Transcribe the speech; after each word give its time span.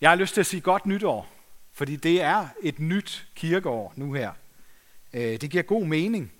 Jeg 0.00 0.10
har 0.10 0.16
lyst 0.16 0.34
til 0.34 0.40
at 0.40 0.46
sige 0.46 0.60
godt 0.60 0.86
nytår, 0.86 1.28
fordi 1.72 1.96
det 1.96 2.22
er 2.22 2.48
et 2.62 2.78
nyt 2.78 3.28
kirkeår 3.34 3.92
nu 3.96 4.12
her. 4.12 4.32
Øh, 5.12 5.40
det 5.40 5.50
giver 5.50 5.62
god 5.62 5.86
mening. 5.86 6.32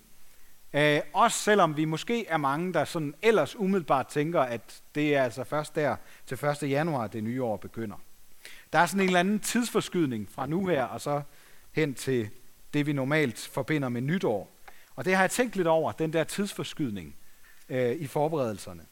Øh, 0.72 1.00
også 1.12 1.38
selvom 1.38 1.76
vi 1.76 1.84
måske 1.84 2.26
er 2.26 2.36
mange, 2.36 2.72
der 2.72 2.84
sådan 2.84 3.14
ellers 3.22 3.56
umiddelbart 3.56 4.06
tænker, 4.06 4.40
at 4.40 4.82
det 4.94 5.14
er 5.14 5.22
altså 5.22 5.44
først 5.44 5.74
der 5.74 5.96
til 6.26 6.44
1. 6.62 6.70
januar, 6.70 7.06
det 7.06 7.24
nye 7.24 7.42
år 7.42 7.56
begynder. 7.56 7.96
Der 8.72 8.78
er 8.78 8.86
sådan 8.86 9.00
en 9.00 9.06
eller 9.06 9.20
anden 9.20 9.40
tidsforskydning 9.40 10.28
fra 10.30 10.46
nu 10.46 10.66
her, 10.66 10.84
og 10.84 11.00
så 11.00 11.22
hen 11.72 11.94
til 11.94 12.28
det, 12.74 12.86
vi 12.86 12.92
normalt 12.92 13.50
forbinder 13.52 13.88
med 13.88 14.00
nytår. 14.00 14.56
Og 14.94 15.04
det 15.04 15.14
har 15.14 15.22
jeg 15.22 15.30
tænkt 15.30 15.56
lidt 15.56 15.68
over, 15.68 15.92
den 15.92 16.12
der 16.12 16.24
tidsforskydning 16.24 17.16
øh, 17.68 17.92
i 17.92 18.06
forberedelserne. 18.06 18.86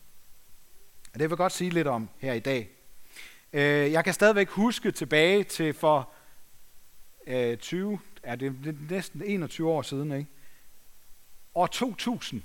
Og 1.13 1.21
det 1.21 1.21
vil 1.21 1.29
jeg 1.29 1.37
godt 1.37 1.53
sige 1.53 1.71
lidt 1.71 1.87
om 1.87 2.09
her 2.19 2.33
i 2.33 2.41
dag. 2.41 2.71
Øh, 3.55 3.93
jeg 3.93 4.05
kan 4.05 4.15
stadigvæk 4.15 4.49
huske 4.49 4.91
tilbage 4.91 5.45
til 5.45 5.75
for 5.75 6.11
øh, 7.27 7.57
20, 7.57 7.99
er 8.23 8.37
det, 8.37 8.57
det 8.65 8.75
er 8.75 8.95
næsten 8.95 9.23
21 9.23 9.71
år 9.71 9.83
siden, 9.83 10.13
ikke? 10.13 10.31
År 11.55 11.67
2000, 11.67 12.43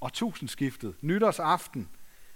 år 0.00 0.06
1000 0.06 0.48
skiftet, 0.48 0.94
nytårsaften, 1.00 1.88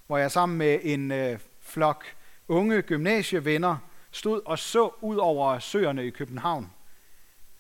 hvor 0.07 0.19
jeg 0.19 0.31
sammen 0.31 0.59
med 0.59 0.79
en 0.83 1.11
øh, 1.11 1.39
flok 1.61 2.05
unge 2.49 2.83
gymnasievenner 2.83 3.77
stod 4.11 4.41
og 4.45 4.59
så 4.59 4.91
ud 5.01 5.17
over 5.17 5.59
søerne 5.59 6.07
i 6.07 6.11
København. 6.11 6.71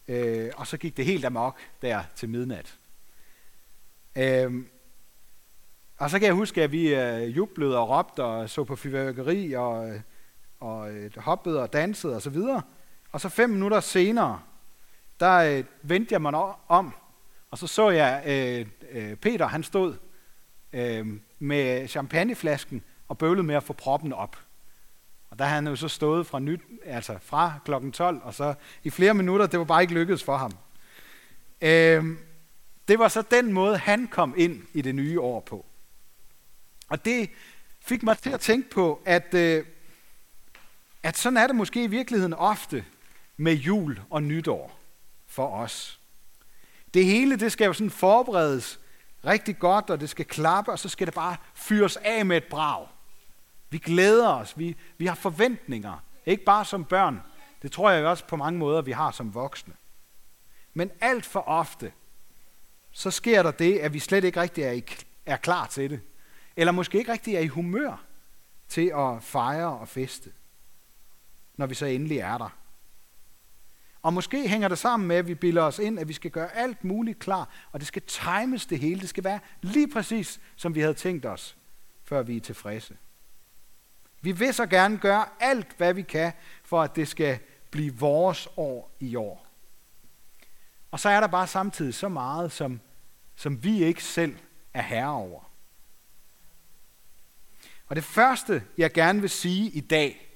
Øh, 0.09 0.51
og 0.57 0.67
så 0.67 0.77
gik 0.77 0.97
det 0.97 1.05
helt 1.05 1.25
amok 1.25 1.61
der 1.83 2.03
til 2.17 2.29
midnat. 2.29 2.79
Øh, 4.17 4.65
og 5.97 6.11
så 6.11 6.19
kan 6.19 6.27
jeg 6.27 6.35
huske, 6.35 6.63
at 6.63 6.73
vi 6.73 6.95
øh, 6.95 7.37
jublede 7.37 7.79
og 7.79 7.89
råbte 7.89 8.25
og 8.25 8.51
så 8.51 8.65
på 8.65 8.77
fyrværkeri 8.77 9.53
og, 9.53 9.91
øh, 9.91 10.01
og 10.61 10.93
øh, 10.93 11.11
hoppede 11.17 11.63
og 11.63 11.73
dansede 11.73 12.17
osv. 12.17 12.37
Og, 12.37 12.63
og 13.13 13.21
så 13.21 13.29
fem 13.29 13.51
minutter 13.51 13.81
senere, 13.81 14.41
der 15.21 15.37
øh, 15.37 15.65
vendte 15.83 16.13
jeg 16.13 16.23
mig 16.23 16.35
om, 16.69 16.95
og 17.51 17.59
så 17.59 17.67
så 17.67 17.91
jeg 17.91 18.23
øh, 18.27 18.67
øh, 18.91 19.17
Peter, 19.17 19.47
han 19.47 19.63
stod 19.63 19.95
øh, 20.73 21.07
med 21.39 21.89
champagneflasken 21.89 22.83
og 23.09 23.19
bøvlede 23.19 23.47
med 23.47 23.55
at 23.55 23.63
få 23.63 23.73
proppen 23.73 24.13
op. 24.13 24.37
Og 25.31 25.39
der 25.39 25.45
havde 25.45 25.55
han 25.55 25.67
jo 25.67 25.77
så 25.77 25.89
stået 25.89 26.27
fra, 26.27 26.39
nyt, 26.39 26.61
altså 26.85 27.19
fra 27.23 27.53
klokken 27.65 27.93
12, 27.93 28.21
og 28.23 28.35
så 28.35 28.55
i 28.85 28.91
flere 28.91 29.15
minutter, 29.15 29.47
det 29.47 29.59
var 29.59 29.65
bare 29.65 29.83
ikke 29.83 29.95
lykkedes 29.95 30.25
for 30.25 30.37
ham. 30.37 30.53
Øh, 31.61 32.05
det 32.89 32.99
var 32.99 33.09
så 33.09 33.23
den 33.23 33.53
måde, 33.53 33.79
han 33.79 34.07
kom 34.07 34.35
ind 34.37 34.63
i 34.73 34.83
det 34.83 34.95
nye 34.95 35.21
år 35.21 35.41
på. 35.41 35.67
Og 36.89 37.05
det 37.05 37.31
fik 37.81 38.03
mig 38.03 38.19
til 38.19 38.31
at 38.31 38.41
tænke 38.41 38.71
på, 38.71 39.03
at, 39.05 39.35
øh, 39.35 39.65
at 41.03 41.17
sådan 41.17 41.37
er 41.37 41.47
det 41.47 41.57
måske 41.57 41.85
i 41.85 41.87
virkeligheden 41.87 42.35
ofte 42.35 42.85
med 43.37 43.55
jul 43.55 44.01
og 44.11 44.23
nytår 44.23 44.79
for 45.27 45.49
os. 45.49 46.01
Det 46.95 47.05
hele, 47.05 47.37
det 47.37 47.53
skal 47.53 47.67
jo 47.67 47.73
sådan 47.73 47.91
forberedes 47.91 48.81
rigtig 49.25 49.59
godt, 49.59 49.91
og 49.91 50.01
det 50.01 50.11
skal 50.11 50.25
klappe, 50.25 50.71
og 50.73 50.79
så 50.79 50.89
skal 50.89 51.07
det 51.07 51.15
bare 51.15 51.37
fyres 51.55 51.97
af 51.97 52.27
med 52.27 52.37
et 52.37 52.45
brag. 52.45 52.87
Vi 53.71 53.79
glæder 53.79 54.29
os, 54.29 54.59
vi, 54.59 54.77
vi 54.99 55.07
har 55.07 55.15
forventninger, 55.15 56.05
ikke 56.27 56.45
bare 56.45 56.65
som 56.65 56.85
børn, 56.85 57.21
det 57.63 57.73
tror 57.73 57.91
jeg 57.91 58.07
også 58.07 58.27
på 58.27 58.37
mange 58.37 58.59
måder, 58.59 58.83
vi 58.83 58.93
har 58.93 59.11
som 59.11 59.35
voksne. 59.35 59.75
Men 60.75 60.91
alt 61.01 61.27
for 61.27 61.41
ofte, 61.41 61.93
så 62.91 63.11
sker 63.11 63.43
der 63.43 63.51
det, 63.51 63.79
at 63.79 63.93
vi 63.93 63.99
slet 63.99 64.25
ikke 64.25 64.41
rigtig 64.41 64.65
er, 64.65 64.73
i, 64.73 64.85
er 65.27 65.37
klar 65.37 65.67
til 65.67 65.91
det. 65.91 66.01
Eller 66.57 66.73
måske 66.73 66.99
ikke 66.99 67.13
rigtig 67.13 67.35
er 67.35 67.41
i 67.41 67.47
humør 67.47 68.05
til 68.69 68.93
at 68.97 69.23
fejre 69.23 69.79
og 69.79 69.89
feste, 69.89 70.33
når 71.59 71.67
vi 71.67 71.75
så 71.75 71.87
endelig 71.87 72.19
er 72.19 72.39
der. 72.39 72.49
Og 74.03 74.13
måske 74.13 74.49
hænger 74.49 74.69
det 74.69 74.79
sammen 74.79 75.07
med, 75.09 75.17
at 75.17 75.27
vi 75.27 75.35
bilder 75.35 75.63
os 75.63 75.79
ind, 75.79 75.99
at 75.99 76.09
vi 76.09 76.13
skal 76.13 76.31
gøre 76.31 76.57
alt 76.57 76.85
muligt 76.85 77.19
klar, 77.19 77.49
og 77.73 77.81
det 77.81 77.89
skal 77.89 78.03
times 78.03 78.67
det 78.67 78.79
hele. 78.79 79.01
Det 79.01 79.09
skal 79.09 79.25
være 79.25 79.41
lige 79.63 79.89
præcis, 79.89 80.41
som 80.57 80.75
vi 80.75 80.81
havde 80.81 80.95
tænkt 80.95 81.27
os, 81.27 81.57
før 82.05 82.23
vi 82.23 82.37
er 82.37 82.41
tilfredse. 82.41 82.97
Vi 84.21 84.33
vil 84.33 84.55
så 84.55 84.67
gerne 84.67 84.99
gøre 84.99 85.25
alt, 85.41 85.77
hvad 85.77 85.95
vi 85.95 86.03
kan, 86.03 86.33
for 86.65 86.83
at 86.83 86.97
det 86.97 87.09
skal 87.09 87.39
blive 87.71 87.95
vores 87.95 88.49
år 88.57 88.97
i 89.01 89.17
år. 89.17 89.47
Og 90.91 91.01
så 91.01 91.09
er 91.09 91.21
der 91.21 91.27
bare 91.27 91.47
samtidig 91.47 91.95
så 91.95 92.09
meget, 92.09 92.53
som, 92.53 92.81
som 93.37 93.65
vi 93.65 93.85
ikke 93.85 94.05
selv 94.05 94.37
er 94.75 94.83
herre 94.83 95.13
over. 95.13 95.51
Og 97.87 97.97
det 97.97 98.05
første, 98.05 98.63
jeg 98.79 98.93
gerne 98.93 99.21
vil 99.21 99.31
sige 99.31 99.71
i 99.71 99.81
dag, 99.81 100.28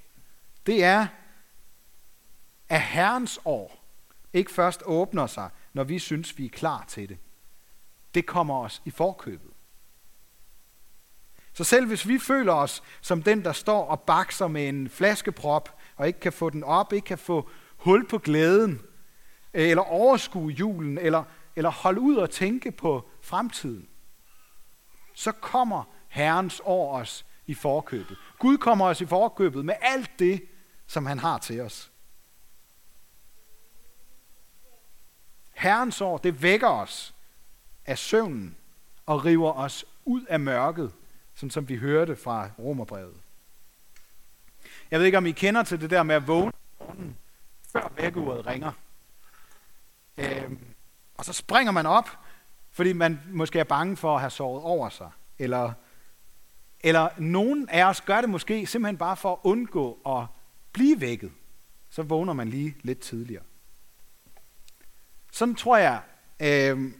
det 0.66 0.84
er, 0.84 1.06
at 2.68 2.82
Herrens 2.82 3.40
år 3.44 3.84
ikke 4.32 4.50
først 4.50 4.82
åbner 4.86 5.26
sig, 5.26 5.50
når 5.72 5.84
vi 5.84 5.98
synes, 5.98 6.38
vi 6.38 6.44
er 6.44 6.50
klar 6.50 6.84
til 6.88 7.08
det. 7.08 7.18
Det 8.14 8.26
kommer 8.26 8.58
os 8.58 8.82
i 8.84 8.90
forkøbet. 8.90 9.50
Så 11.52 11.64
selv 11.64 11.86
hvis 11.86 12.08
vi 12.08 12.18
føler 12.18 12.52
os 12.52 12.82
som 13.00 13.22
den, 13.22 13.44
der 13.44 13.52
står 13.52 13.84
og 13.84 14.00
bakser 14.00 14.48
med 14.48 14.68
en 14.68 14.88
flaskeprop, 14.88 15.78
og 15.96 16.06
ikke 16.06 16.20
kan 16.20 16.32
få 16.32 16.50
den 16.50 16.64
op, 16.64 16.92
ikke 16.92 17.04
kan 17.04 17.18
få 17.18 17.50
hul 17.76 18.08
på 18.08 18.18
glæden, 18.18 18.80
øh, 19.54 19.68
eller 19.68 19.82
overskue 19.82 20.50
julen, 20.50 20.98
eller, 20.98 21.24
eller 21.56 21.70
holde 21.70 22.00
ud 22.00 22.16
og 22.16 22.30
tænke 22.30 22.72
på 22.72 23.08
fremtiden, 23.20 23.88
så 25.14 25.32
kommer 25.32 25.84
Herrens 26.08 26.62
år 26.64 26.98
os 26.98 27.26
i 27.46 27.54
forkøbet. 27.54 28.16
Gud 28.38 28.58
kommer 28.58 28.86
os 28.86 29.00
i 29.00 29.06
forkøbet 29.06 29.64
med 29.64 29.74
alt 29.80 30.10
det, 30.18 30.44
som 30.92 31.06
han 31.06 31.18
har 31.18 31.38
til 31.38 31.60
os. 31.60 31.90
Herrens 35.52 36.00
år, 36.00 36.18
det 36.18 36.42
vækker 36.42 36.68
os 36.68 37.14
af 37.86 37.98
søvnen 37.98 38.56
og 39.06 39.24
river 39.24 39.52
os 39.52 39.84
ud 40.04 40.24
af 40.24 40.40
mørket, 40.40 40.92
sådan 41.34 41.50
som 41.50 41.68
vi 41.68 41.76
hørte 41.76 42.16
fra 42.16 42.50
Romerbrevet. 42.58 43.16
Jeg 44.90 44.98
ved 44.98 45.06
ikke, 45.06 45.18
om 45.18 45.26
I 45.26 45.32
kender 45.32 45.62
til 45.62 45.80
det 45.80 45.90
der 45.90 46.02
med 46.02 46.14
at 46.14 46.26
vågne 46.26 46.52
før 47.72 47.92
vækkeuret 47.96 48.46
ringer. 48.46 48.72
Øhm, 50.16 50.58
og 51.14 51.24
så 51.24 51.32
springer 51.32 51.72
man 51.72 51.86
op, 51.86 52.08
fordi 52.70 52.92
man 52.92 53.20
måske 53.30 53.58
er 53.58 53.64
bange 53.64 53.96
for 53.96 54.14
at 54.14 54.20
have 54.20 54.30
sovet 54.30 54.62
over 54.62 54.88
sig, 54.88 55.10
eller 55.38 55.72
eller 56.80 57.08
nogen 57.18 57.68
af 57.68 57.84
os 57.84 58.00
gør 58.00 58.20
det 58.20 58.30
måske 58.30 58.66
simpelthen 58.66 58.98
bare 58.98 59.16
for 59.16 59.32
at 59.32 59.38
undgå 59.42 59.98
at 60.06 60.26
blive 60.72 61.00
vækket. 61.00 61.32
Så 61.90 62.02
vågner 62.02 62.32
man 62.32 62.48
lige 62.48 62.76
lidt 62.82 62.98
tidligere. 62.98 63.42
Sådan 65.32 65.54
tror 65.54 65.76
jeg, 65.76 66.02
øh, 66.40 66.92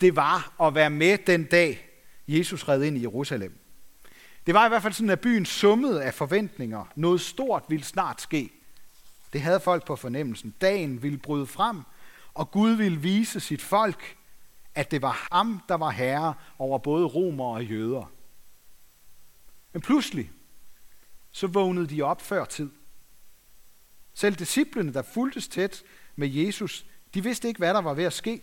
det 0.00 0.16
var 0.16 0.54
at 0.62 0.74
være 0.74 0.90
med 0.90 1.18
den 1.18 1.44
dag, 1.44 1.88
Jesus 2.28 2.68
red 2.68 2.82
ind 2.82 2.98
i 2.98 3.02
Jerusalem. 3.02 3.58
Det 4.46 4.54
var 4.54 4.66
i 4.66 4.68
hvert 4.68 4.82
fald 4.82 4.92
sådan, 4.92 5.10
at 5.10 5.20
byen 5.20 5.46
summede 5.46 6.04
af 6.04 6.14
forventninger. 6.14 6.84
Noget 6.96 7.20
stort 7.20 7.64
ville 7.68 7.84
snart 7.84 8.20
ske. 8.20 8.50
Det 9.32 9.40
havde 9.40 9.60
folk 9.60 9.86
på 9.86 9.96
fornemmelsen. 9.96 10.54
Dagen 10.60 11.02
ville 11.02 11.18
bryde 11.18 11.46
frem, 11.46 11.82
og 12.34 12.50
Gud 12.50 12.70
ville 12.70 13.00
vise 13.00 13.40
sit 13.40 13.62
folk, 13.62 14.16
at 14.74 14.90
det 14.90 15.02
var 15.02 15.28
ham, 15.32 15.62
der 15.68 15.74
var 15.74 15.90
herre 15.90 16.34
over 16.58 16.78
både 16.78 17.06
romer 17.06 17.44
og 17.44 17.64
jøder. 17.64 18.12
Men 19.72 19.82
pludselig, 19.82 20.30
så 21.30 21.46
vågnede 21.46 21.86
de 21.86 22.02
op 22.02 22.22
før 22.22 22.44
tid. 22.44 22.70
Selv 24.18 24.34
disciplene, 24.34 24.92
der 24.92 25.02
fulgtes 25.02 25.48
tæt 25.48 25.82
med 26.16 26.28
Jesus, 26.28 26.86
de 27.14 27.22
vidste 27.22 27.48
ikke, 27.48 27.58
hvad 27.58 27.74
der 27.74 27.80
var 27.80 27.94
ved 27.94 28.04
at 28.04 28.12
ske. 28.12 28.42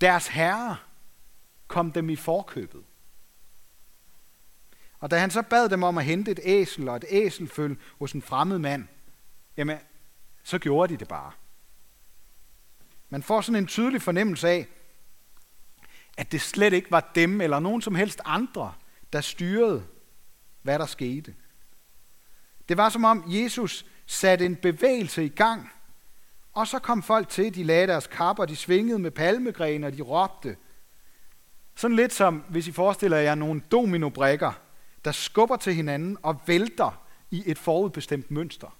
Deres 0.00 0.26
herre 0.26 0.76
kom 1.68 1.92
dem 1.92 2.10
i 2.10 2.16
forkøbet. 2.16 2.84
Og 4.98 5.10
da 5.10 5.18
han 5.18 5.30
så 5.30 5.42
bad 5.42 5.68
dem 5.68 5.82
om 5.82 5.98
at 5.98 6.04
hente 6.04 6.30
et 6.30 6.40
æsel 6.42 6.88
og 6.88 6.96
et 6.96 7.04
æselføl 7.08 7.76
hos 7.98 8.12
en 8.12 8.22
fremmed 8.22 8.58
mand, 8.58 8.86
jamen, 9.56 9.78
så 10.42 10.58
gjorde 10.58 10.92
de 10.92 10.98
det 10.98 11.08
bare. 11.08 11.32
Man 13.08 13.22
får 13.22 13.40
sådan 13.40 13.62
en 13.62 13.66
tydelig 13.66 14.02
fornemmelse 14.02 14.48
af, 14.48 14.66
at 16.16 16.32
det 16.32 16.40
slet 16.40 16.72
ikke 16.72 16.90
var 16.90 17.10
dem 17.14 17.40
eller 17.40 17.58
nogen 17.58 17.82
som 17.82 17.94
helst 17.94 18.20
andre, 18.24 18.74
der 19.12 19.20
styrede 19.20 19.86
hvad 20.62 20.78
der 20.78 20.86
skete. 20.86 21.34
Det 22.68 22.76
var 22.76 22.88
som 22.88 23.04
om 23.04 23.24
Jesus 23.26 23.86
satte 24.06 24.44
en 24.46 24.56
bevægelse 24.56 25.24
i 25.24 25.28
gang, 25.28 25.70
og 26.52 26.66
så 26.66 26.78
kom 26.78 27.02
folk 27.02 27.28
til, 27.28 27.54
de 27.54 27.64
lagde 27.64 27.86
deres 27.86 28.06
kapper, 28.06 28.44
de 28.44 28.56
svingede 28.56 28.98
med 28.98 29.10
palmegrene, 29.10 29.86
og 29.86 29.92
de 29.92 30.02
råbte. 30.02 30.56
Sådan 31.76 31.96
lidt 31.96 32.12
som, 32.12 32.44
hvis 32.48 32.68
I 32.68 32.72
forestiller 32.72 33.16
jer 33.16 33.34
nogle 33.34 33.60
dominobrikker, 33.60 34.52
der 35.04 35.12
skubber 35.12 35.56
til 35.56 35.74
hinanden 35.74 36.18
og 36.22 36.40
vælter 36.46 37.06
i 37.30 37.42
et 37.46 37.58
forudbestemt 37.58 38.30
mønster. 38.30 38.78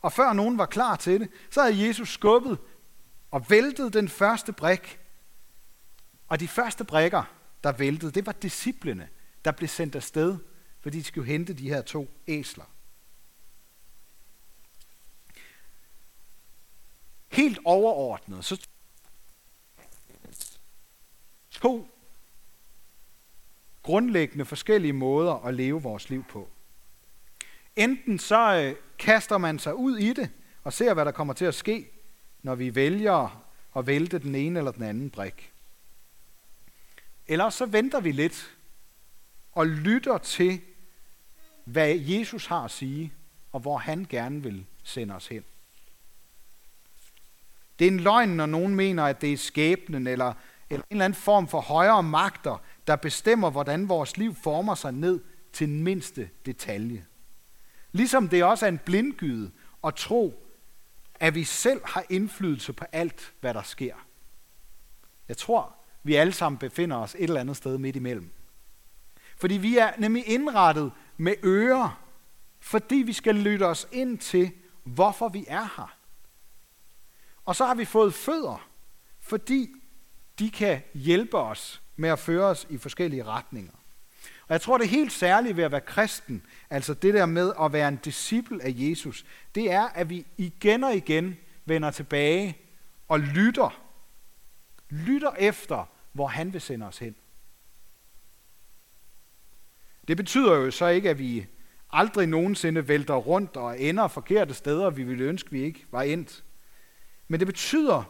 Og 0.00 0.12
før 0.12 0.32
nogen 0.32 0.58
var 0.58 0.66
klar 0.66 0.96
til 0.96 1.20
det, 1.20 1.30
så 1.50 1.62
havde 1.62 1.86
Jesus 1.86 2.12
skubbet 2.12 2.58
og 3.30 3.50
væltet 3.50 3.92
den 3.92 4.08
første 4.08 4.52
brik. 4.52 4.98
Og 6.28 6.40
de 6.40 6.48
første 6.48 6.84
brikker, 6.84 7.22
der 7.64 7.72
væltede, 7.72 8.12
det 8.12 8.26
var 8.26 8.32
disciplene, 8.32 9.08
der 9.44 9.52
blev 9.52 9.68
sendt 9.68 9.96
afsted, 9.96 10.38
fordi 10.80 10.98
de 10.98 11.04
skulle 11.04 11.26
hente 11.26 11.54
de 11.54 11.68
her 11.68 11.82
to 11.82 12.10
æsler. 12.26 12.71
Helt 17.32 17.58
overordnet, 17.64 18.44
så 18.44 18.66
to 21.50 21.88
grundlæggende 23.82 24.44
forskellige 24.44 24.92
måder 24.92 25.46
at 25.46 25.54
leve 25.54 25.82
vores 25.82 26.10
liv 26.10 26.24
på. 26.24 26.48
Enten 27.76 28.18
så 28.18 28.54
øh, 28.54 28.76
kaster 28.98 29.38
man 29.38 29.58
sig 29.58 29.74
ud 29.74 29.98
i 29.98 30.12
det 30.12 30.30
og 30.64 30.72
ser, 30.72 30.94
hvad 30.94 31.04
der 31.04 31.10
kommer 31.10 31.34
til 31.34 31.44
at 31.44 31.54
ske, 31.54 31.90
når 32.42 32.54
vi 32.54 32.74
vælger 32.74 33.44
at 33.76 33.86
vælte 33.86 34.18
den 34.18 34.34
ene 34.34 34.58
eller 34.58 34.72
den 34.72 34.82
anden 34.82 35.10
brik. 35.10 35.52
Eller 37.26 37.50
så 37.50 37.66
venter 37.66 38.00
vi 38.00 38.12
lidt 38.12 38.56
og 39.52 39.66
lytter 39.66 40.18
til, 40.18 40.60
hvad 41.64 41.94
Jesus 41.94 42.46
har 42.46 42.64
at 42.64 42.70
sige, 42.70 43.12
og 43.52 43.60
hvor 43.60 43.78
han 43.78 44.06
gerne 44.08 44.42
vil 44.42 44.66
sende 44.82 45.14
os 45.14 45.26
hen. 45.26 45.44
Det 47.82 47.88
er 47.88 47.92
en 47.92 48.00
løgn, 48.00 48.28
når 48.28 48.46
nogen 48.46 48.74
mener, 48.74 49.04
at 49.04 49.20
det 49.20 49.32
er 49.32 49.36
skæbnen 49.36 50.06
eller, 50.06 50.32
eller 50.70 50.84
en 50.84 50.86
eller 50.90 51.04
anden 51.04 51.18
form 51.18 51.48
for 51.48 51.60
højere 51.60 52.02
magter, 52.02 52.62
der 52.86 52.96
bestemmer, 52.96 53.50
hvordan 53.50 53.88
vores 53.88 54.16
liv 54.16 54.34
former 54.42 54.74
sig 54.74 54.92
ned 54.92 55.20
til 55.52 55.68
den 55.68 55.82
mindste 55.82 56.30
detalje. 56.46 57.06
Ligesom 57.92 58.28
det 58.28 58.44
også 58.44 58.66
er 58.66 58.68
en 58.68 58.78
blindgyde 58.78 59.50
at 59.84 59.94
tro, 59.94 60.44
at 61.14 61.34
vi 61.34 61.44
selv 61.44 61.80
har 61.84 62.04
indflydelse 62.10 62.72
på 62.72 62.84
alt, 62.92 63.32
hvad 63.40 63.54
der 63.54 63.62
sker. 63.62 63.94
Jeg 65.28 65.36
tror, 65.36 65.74
vi 66.02 66.14
alle 66.14 66.32
sammen 66.32 66.58
befinder 66.58 66.96
os 66.96 67.14
et 67.14 67.22
eller 67.22 67.40
andet 67.40 67.56
sted 67.56 67.78
midt 67.78 67.96
imellem. 67.96 68.30
Fordi 69.36 69.54
vi 69.54 69.78
er 69.78 69.90
nemlig 69.98 70.28
indrettet 70.28 70.92
med 71.16 71.34
ører, 71.44 72.02
fordi 72.60 72.96
vi 72.96 73.12
skal 73.12 73.34
lytte 73.34 73.66
os 73.66 73.88
ind 73.92 74.18
til, 74.18 74.52
hvorfor 74.84 75.28
vi 75.28 75.44
er 75.48 75.68
her. 75.76 76.01
Og 77.44 77.56
så 77.56 77.66
har 77.66 77.74
vi 77.74 77.84
fået 77.84 78.14
fødder, 78.14 78.68
fordi 79.20 79.74
de 80.38 80.50
kan 80.50 80.82
hjælpe 80.94 81.38
os 81.38 81.82
med 81.96 82.08
at 82.08 82.18
føre 82.18 82.44
os 82.44 82.66
i 82.70 82.78
forskellige 82.78 83.24
retninger. 83.24 83.72
Og 84.46 84.52
jeg 84.52 84.60
tror, 84.60 84.78
det 84.78 84.88
helt 84.88 85.12
særlige 85.12 85.56
ved 85.56 85.64
at 85.64 85.72
være 85.72 85.80
kristen, 85.80 86.42
altså 86.70 86.94
det 86.94 87.14
der 87.14 87.26
med 87.26 87.52
at 87.60 87.72
være 87.72 87.88
en 87.88 87.96
disciple 87.96 88.62
af 88.62 88.74
Jesus, 88.76 89.24
det 89.54 89.70
er, 89.70 89.82
at 89.82 90.10
vi 90.10 90.26
igen 90.36 90.84
og 90.84 90.94
igen 90.94 91.36
vender 91.64 91.90
tilbage 91.90 92.58
og 93.08 93.20
lytter. 93.20 93.82
Lytter 94.90 95.32
efter, 95.38 95.88
hvor 96.12 96.26
han 96.26 96.52
vil 96.52 96.60
sende 96.60 96.86
os 96.86 96.98
hen. 96.98 97.14
Det 100.08 100.16
betyder 100.16 100.54
jo 100.54 100.70
så 100.70 100.86
ikke, 100.86 101.10
at 101.10 101.18
vi 101.18 101.46
aldrig 101.90 102.26
nogensinde 102.26 102.88
vælter 102.88 103.14
rundt 103.14 103.56
og 103.56 103.80
ender 103.80 104.08
forkerte 104.08 104.54
steder, 104.54 104.90
vi 104.90 105.02
ville 105.02 105.24
ønske, 105.24 105.50
vi 105.50 105.62
ikke 105.62 105.86
var 105.90 106.02
endt. 106.02 106.44
Men 107.32 107.40
det 107.40 107.46
betyder, 107.46 108.02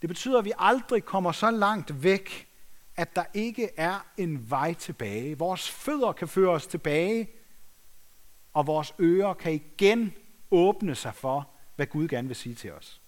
det 0.00 0.08
betyder, 0.08 0.38
at 0.38 0.44
vi 0.44 0.52
aldrig 0.58 1.04
kommer 1.04 1.32
så 1.32 1.50
langt 1.50 2.02
væk, 2.02 2.48
at 2.96 3.16
der 3.16 3.24
ikke 3.34 3.70
er 3.76 4.06
en 4.16 4.50
vej 4.50 4.74
tilbage. 4.74 5.38
Vores 5.38 5.70
fødder 5.70 6.12
kan 6.12 6.28
føre 6.28 6.50
os 6.50 6.66
tilbage, 6.66 7.30
og 8.52 8.66
vores 8.66 8.94
ører 9.00 9.34
kan 9.34 9.52
igen 9.52 10.14
åbne 10.50 10.94
sig 10.94 11.14
for, 11.14 11.50
hvad 11.76 11.86
Gud 11.86 12.08
gerne 12.08 12.28
vil 12.28 12.36
sige 12.36 12.54
til 12.54 12.72
os. 12.72 13.02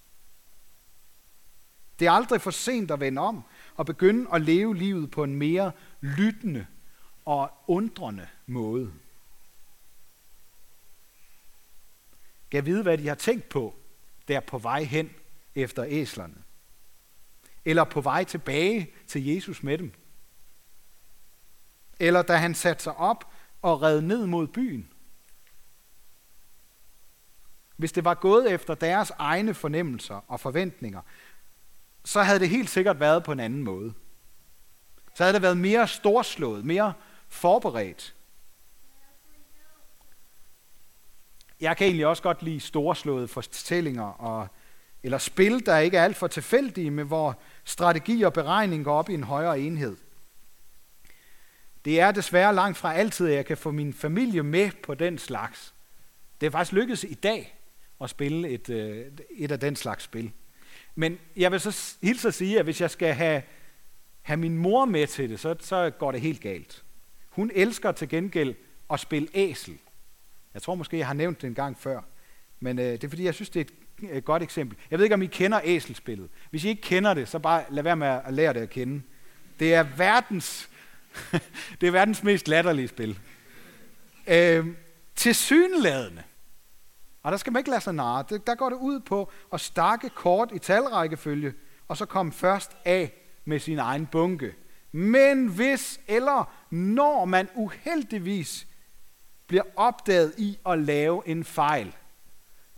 Det 1.98 2.06
er 2.06 2.12
aldrig 2.12 2.40
for 2.40 2.50
sent 2.50 2.90
at 2.90 3.00
vende 3.00 3.22
om 3.22 3.42
og 3.76 3.86
begynde 3.86 4.28
at 4.32 4.42
leve 4.42 4.76
livet 4.76 5.10
på 5.10 5.24
en 5.24 5.34
mere 5.34 5.72
lyttende 6.00 6.66
og 7.24 7.50
undrende 7.66 8.28
måde. 8.46 8.92
Gav 12.50 12.64
vide, 12.64 12.82
hvad 12.82 12.98
de 12.98 13.08
har 13.08 13.14
tænkt 13.14 13.48
på, 13.48 13.79
der 14.28 14.40
på 14.40 14.58
vej 14.58 14.82
hen 14.82 15.10
efter 15.54 15.84
æslerne. 15.88 16.42
Eller 17.64 17.84
på 17.84 18.00
vej 18.00 18.24
tilbage 18.24 18.90
til 19.06 19.26
Jesus 19.26 19.62
med 19.62 19.78
dem. 19.78 19.92
Eller 22.00 22.22
da 22.22 22.36
han 22.36 22.54
satte 22.54 22.82
sig 22.82 22.96
op 22.96 23.32
og 23.62 23.82
red 23.82 24.00
ned 24.00 24.26
mod 24.26 24.46
byen. 24.46 24.92
Hvis 27.76 27.92
det 27.92 28.04
var 28.04 28.14
gået 28.14 28.52
efter 28.52 28.74
deres 28.74 29.12
egne 29.18 29.54
fornemmelser 29.54 30.24
og 30.28 30.40
forventninger, 30.40 31.00
så 32.04 32.22
havde 32.22 32.40
det 32.40 32.48
helt 32.48 32.70
sikkert 32.70 33.00
været 33.00 33.24
på 33.24 33.32
en 33.32 33.40
anden 33.40 33.62
måde. 33.62 33.94
Så 35.14 35.22
havde 35.24 35.34
det 35.34 35.42
været 35.42 35.56
mere 35.56 35.88
storslået, 35.88 36.64
mere 36.64 36.92
forberedt. 37.28 38.14
Jeg 41.60 41.76
kan 41.76 41.86
egentlig 41.86 42.06
også 42.06 42.22
godt 42.22 42.42
lide 42.42 42.60
storslåede 42.60 43.28
fortællinger, 43.28 44.02
og, 44.02 44.48
eller 45.02 45.18
spil, 45.18 45.66
der 45.66 45.78
ikke 45.78 45.96
er 45.96 46.04
alt 46.04 46.16
for 46.16 46.26
tilfældige, 46.26 46.90
men 46.90 47.06
hvor 47.06 47.38
strategi 47.64 48.22
og 48.22 48.32
beregning 48.32 48.84
går 48.84 48.94
op 48.94 49.08
i 49.08 49.14
en 49.14 49.24
højere 49.24 49.60
enhed. 49.60 49.96
Det 51.84 52.00
er 52.00 52.10
desværre 52.10 52.54
langt 52.54 52.78
fra 52.78 52.94
altid, 52.94 53.28
at 53.28 53.34
jeg 53.34 53.46
kan 53.46 53.56
få 53.56 53.70
min 53.70 53.92
familie 53.92 54.42
med 54.42 54.70
på 54.82 54.94
den 54.94 55.18
slags. 55.18 55.74
Det 56.40 56.46
er 56.46 56.50
faktisk 56.50 56.72
lykkedes 56.72 57.04
i 57.04 57.14
dag 57.14 57.56
at 58.00 58.10
spille 58.10 58.48
et, 58.48 58.70
øh, 58.70 59.06
et 59.30 59.52
af 59.52 59.60
den 59.60 59.76
slags 59.76 60.04
spil. 60.04 60.32
Men 60.94 61.18
jeg 61.36 61.52
vil 61.52 61.60
så 61.60 61.96
hilse 62.02 62.28
at 62.28 62.34
sige, 62.34 62.58
at 62.58 62.64
hvis 62.64 62.80
jeg 62.80 62.90
skal 62.90 63.14
have, 63.14 63.42
have 64.22 64.36
min 64.36 64.58
mor 64.58 64.84
med 64.84 65.06
til 65.06 65.30
det, 65.30 65.40
så, 65.40 65.56
så 65.60 65.90
går 65.90 66.12
det 66.12 66.20
helt 66.20 66.40
galt. 66.40 66.84
Hun 67.28 67.50
elsker 67.54 67.92
til 67.92 68.08
gengæld 68.08 68.54
at 68.90 69.00
spille 69.00 69.28
æsel. 69.34 69.78
Jeg 70.54 70.62
tror 70.62 70.74
måske, 70.74 70.98
jeg 70.98 71.06
har 71.06 71.14
nævnt 71.14 71.42
det 71.42 71.48
en 71.48 71.54
gang 71.54 71.78
før. 71.78 72.00
Men 72.60 72.78
øh, 72.78 72.84
det 72.84 73.04
er 73.04 73.08
fordi, 73.08 73.24
jeg 73.24 73.34
synes, 73.34 73.50
det 73.50 73.60
er 73.60 73.64
et 74.04 74.10
øh, 74.10 74.22
godt 74.22 74.42
eksempel. 74.42 74.78
Jeg 74.90 74.98
ved 74.98 75.04
ikke, 75.04 75.14
om 75.14 75.22
I 75.22 75.26
kender 75.26 75.60
æselspillet. 75.64 76.30
Hvis 76.50 76.64
I 76.64 76.68
ikke 76.68 76.82
kender 76.82 77.14
det, 77.14 77.28
så 77.28 77.38
bare 77.38 77.64
lad 77.70 77.82
være 77.82 77.96
med 77.96 78.06
at 78.06 78.34
lære 78.34 78.52
det 78.52 78.60
at 78.60 78.70
kende. 78.70 79.02
Det 79.60 79.74
er 79.74 79.82
verdens, 79.82 80.70
det 81.80 81.86
er 81.86 81.90
verdens 81.90 82.22
mest 82.22 82.48
latterlige 82.48 82.88
spil. 82.88 83.18
Øh, 84.26 84.66
til 85.16 85.34
synlædende. 85.34 86.22
Og 87.22 87.32
der 87.32 87.38
skal 87.38 87.52
man 87.52 87.60
ikke 87.60 87.70
lade 87.70 87.80
sig 87.80 87.94
narre. 87.94 88.38
Der 88.46 88.54
går 88.54 88.68
det 88.70 88.76
ud 88.76 89.00
på 89.00 89.32
at 89.52 89.60
stakke 89.60 90.08
kort 90.08 90.50
i 90.54 90.58
talrækkefølge, 90.58 91.54
og 91.88 91.96
så 91.96 92.06
komme 92.06 92.32
først 92.32 92.76
af 92.84 93.12
med 93.44 93.58
sin 93.58 93.78
egen 93.78 94.06
bunke. 94.06 94.54
Men 94.92 95.48
hvis 95.48 96.00
eller 96.08 96.52
når 96.70 97.24
man 97.24 97.48
uheldigvis 97.54 98.66
bliver 99.50 99.64
opdaget 99.76 100.34
i 100.38 100.58
at 100.66 100.78
lave 100.78 101.28
en 101.28 101.44
fejl, 101.44 101.96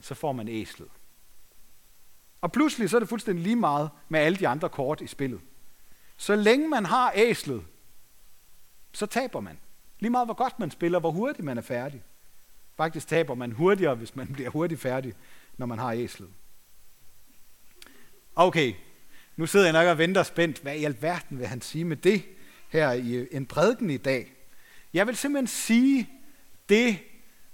så 0.00 0.14
får 0.14 0.32
man 0.32 0.48
æslet. 0.48 0.88
Og 2.40 2.52
pludselig 2.52 2.90
så 2.90 2.96
er 2.96 2.98
det 2.98 3.08
fuldstændig 3.08 3.44
lige 3.44 3.56
meget 3.56 3.90
med 4.08 4.20
alle 4.20 4.38
de 4.38 4.48
andre 4.48 4.68
kort 4.68 5.00
i 5.00 5.06
spillet. 5.06 5.40
Så 6.16 6.36
længe 6.36 6.68
man 6.68 6.86
har 6.86 7.12
æslet, 7.14 7.64
så 8.92 9.06
taber 9.06 9.40
man. 9.40 9.58
Lige 9.98 10.10
meget 10.10 10.26
hvor 10.26 10.34
godt 10.34 10.58
man 10.58 10.70
spiller, 10.70 11.00
hvor 11.00 11.10
hurtigt 11.10 11.44
man 11.44 11.58
er 11.58 11.62
færdig. 11.62 12.02
Faktisk 12.76 13.08
taber 13.08 13.34
man 13.34 13.52
hurtigere, 13.52 13.94
hvis 13.94 14.16
man 14.16 14.26
bliver 14.32 14.50
hurtigt 14.50 14.80
færdig, 14.80 15.14
når 15.56 15.66
man 15.66 15.78
har 15.78 15.92
æslet. 15.92 16.30
Okay, 18.36 18.74
nu 19.36 19.46
sidder 19.46 19.66
jeg 19.66 19.72
nok 19.72 19.86
og 19.86 19.98
venter 19.98 20.22
spændt. 20.22 20.58
Hvad 20.58 20.76
i 20.76 20.84
alverden 20.84 21.38
vil 21.38 21.46
han 21.46 21.60
sige 21.60 21.84
med 21.84 21.96
det 21.96 22.24
her 22.68 22.92
i 22.92 23.28
en 23.30 23.46
prædiken 23.46 23.90
i 23.90 23.96
dag? 23.96 24.32
Jeg 24.92 25.06
vil 25.06 25.16
simpelthen 25.16 25.46
sige 25.46 26.21
det, 26.72 26.98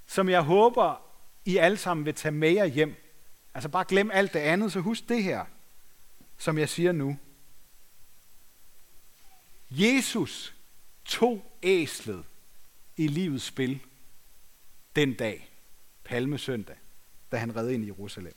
som 0.07 0.29
jeg 0.29 0.43
håber, 0.43 1.03
I 1.45 1.57
alle 1.57 1.77
sammen 1.77 2.07
vil 2.07 2.15
tage 2.15 2.33
med 2.33 2.51
jer 2.51 2.65
hjem. 2.65 2.95
Altså 3.55 3.69
bare 3.69 3.85
glem 3.89 4.11
alt 4.11 4.33
det 4.33 4.39
andet, 4.39 4.73
så 4.73 4.81
husk 4.81 5.09
det 5.09 5.23
her, 5.23 5.45
som 6.39 6.59
jeg 6.59 6.69
siger 6.69 6.93
nu. 6.93 7.19
Jesus 9.71 10.55
tog 11.05 11.59
æslet 11.63 12.25
i 12.97 13.07
livets 13.07 13.45
spil 13.45 13.81
den 14.97 15.15
dag, 15.15 15.51
palmesøndag, 16.05 16.77
da 17.33 17.37
han 17.37 17.57
red 17.57 17.71
ind 17.71 17.85
i 17.85 17.87
Jerusalem. 17.87 18.35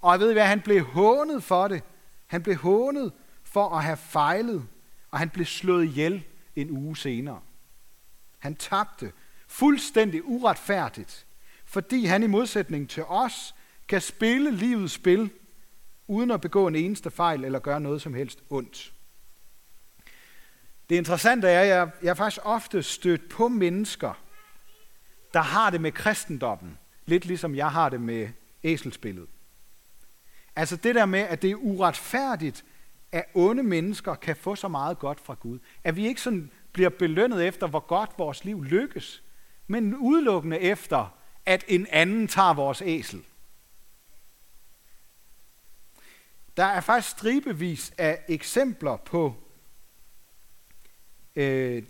Og 0.00 0.12
jeg 0.12 0.20
ved 0.20 0.32
hvad, 0.32 0.46
han 0.46 0.60
blev 0.60 0.84
hånet 0.84 1.42
for 1.42 1.68
det. 1.68 1.82
Han 2.26 2.42
blev 2.42 2.56
hånet 2.56 3.12
for 3.42 3.68
at 3.68 3.84
have 3.84 3.96
fejlet, 3.96 4.68
og 5.10 5.18
han 5.18 5.30
blev 5.30 5.46
slået 5.46 5.84
ihjel 5.84 6.24
en 6.56 6.70
uge 6.70 6.96
senere. 6.96 7.40
Han 8.44 8.54
tabte 8.54 9.12
fuldstændig 9.48 10.24
uretfærdigt, 10.24 11.26
fordi 11.64 12.04
han 12.04 12.22
i 12.22 12.26
modsætning 12.26 12.90
til 12.90 13.04
os 13.04 13.54
kan 13.88 14.00
spille 14.00 14.50
livets 14.50 14.92
spil, 14.92 15.30
uden 16.06 16.30
at 16.30 16.40
begå 16.40 16.66
en 16.66 16.76
eneste 16.76 17.10
fejl 17.10 17.44
eller 17.44 17.58
gøre 17.58 17.80
noget 17.80 18.02
som 18.02 18.14
helst 18.14 18.42
ondt. 18.50 18.92
Det 20.90 20.96
interessante 20.96 21.48
er, 21.48 21.60
at 21.60 21.68
jeg, 21.68 21.90
jeg 22.02 22.10
er 22.10 22.14
faktisk 22.14 22.40
ofte 22.44 22.82
stødt 22.82 23.28
på 23.28 23.48
mennesker, 23.48 24.22
der 25.34 25.40
har 25.40 25.70
det 25.70 25.80
med 25.80 25.92
kristendommen, 25.92 26.78
lidt 27.06 27.24
ligesom 27.24 27.54
jeg 27.54 27.70
har 27.70 27.88
det 27.88 28.00
med 28.00 28.28
æselspillet. 28.64 29.26
Altså 30.56 30.76
det 30.76 30.94
der 30.94 31.06
med, 31.06 31.20
at 31.20 31.42
det 31.42 31.50
er 31.50 31.56
uretfærdigt, 31.56 32.64
at 33.12 33.24
onde 33.34 33.62
mennesker 33.62 34.14
kan 34.14 34.36
få 34.36 34.56
så 34.56 34.68
meget 34.68 34.98
godt 34.98 35.20
fra 35.20 35.34
Gud. 35.34 35.58
At 35.84 35.96
vi 35.96 36.06
ikke 36.06 36.20
sådan 36.20 36.50
bliver 36.74 36.90
belønnet 36.90 37.46
efter, 37.46 37.66
hvor 37.66 37.80
godt 37.80 38.10
vores 38.18 38.44
liv 38.44 38.64
lykkes, 38.64 39.22
men 39.66 39.96
udelukkende 39.96 40.60
efter, 40.60 41.18
at 41.46 41.64
en 41.68 41.86
anden 41.90 42.28
tager 42.28 42.54
vores 42.54 42.82
æsel. 42.86 43.24
Der 46.56 46.64
er 46.64 46.80
faktisk 46.80 47.10
stribevis 47.10 47.92
af 47.98 48.24
eksempler 48.28 48.96
på, 48.96 49.34
øh, 51.36 51.82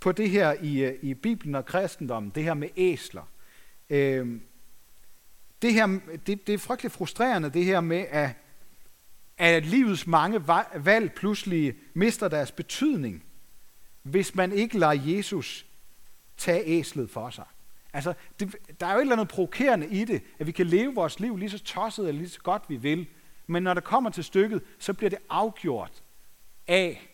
på 0.00 0.12
det 0.12 0.30
her 0.30 0.52
i, 0.62 0.84
øh, 0.84 0.98
i 1.02 1.14
Bibelen 1.14 1.54
og 1.54 1.64
kristendommen, 1.64 2.32
det 2.34 2.44
her 2.44 2.54
med 2.54 2.68
æsler. 2.76 3.28
Øh, 3.90 4.40
det, 5.62 5.74
her, 5.74 6.00
det, 6.26 6.46
det 6.46 6.54
er 6.54 6.58
frygtelig 6.58 6.92
frustrerende, 6.92 7.50
det 7.50 7.64
her 7.64 7.80
med, 7.80 8.06
at, 8.10 8.30
at 9.38 9.66
livets 9.66 10.06
mange 10.06 10.48
valg 10.74 11.12
pludselig 11.12 11.74
mister 11.94 12.28
deres 12.28 12.52
betydning, 12.52 13.24
hvis 14.04 14.34
man 14.34 14.52
ikke 14.52 14.78
lader 14.78 14.92
Jesus 14.92 15.66
tage 16.36 16.62
æslet 16.66 17.10
for 17.10 17.30
sig. 17.30 17.44
Altså, 17.92 18.14
det, 18.40 18.56
der 18.80 18.86
er 18.86 18.92
jo 18.92 18.98
et 18.98 19.00
eller 19.00 19.12
andet 19.12 19.28
provokerende 19.28 19.86
i 19.86 20.04
det, 20.04 20.22
at 20.38 20.46
vi 20.46 20.52
kan 20.52 20.66
leve 20.66 20.94
vores 20.94 21.20
liv 21.20 21.36
lige 21.36 21.50
så 21.50 21.58
tosset 21.58 22.08
eller 22.08 22.18
lige 22.18 22.28
så 22.28 22.40
godt 22.40 22.62
vi 22.68 22.76
vil, 22.76 23.06
men 23.46 23.62
når 23.62 23.74
det 23.74 23.84
kommer 23.84 24.10
til 24.10 24.24
stykket, 24.24 24.62
så 24.78 24.92
bliver 24.94 25.10
det 25.10 25.18
afgjort 25.28 26.02
af, 26.66 27.10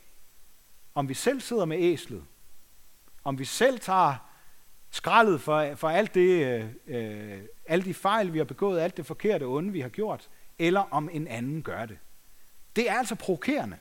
om 0.95 1.09
vi 1.09 1.15
selv 1.15 1.41
sidder 1.41 1.65
med 1.65 1.77
æslet, 1.81 2.25
om 3.25 3.39
vi 3.39 3.45
selv 3.45 3.79
tager 3.79 4.15
skraldet 4.91 5.41
for, 5.41 5.75
for 5.75 5.89
alt 5.89 6.15
det, 6.15 6.47
øh, 6.47 6.67
øh, 6.87 7.41
alle 7.67 7.85
de 7.85 7.95
fejl, 7.95 8.33
vi 8.33 8.39
har 8.39 8.45
begået, 8.45 8.81
alt 8.81 8.97
det 8.97 9.07
forkerte 9.07 9.45
onde, 9.45 9.73
vi 9.73 9.81
har 9.81 9.89
gjort, 9.89 10.29
eller 10.59 10.81
om 10.81 11.09
en 11.13 11.29
anden 11.29 11.63
gør 11.63 11.87
det. 11.87 11.99
Det 12.77 12.91
er 12.91 12.95
altså 12.95 13.15
provokerende. 13.15 13.77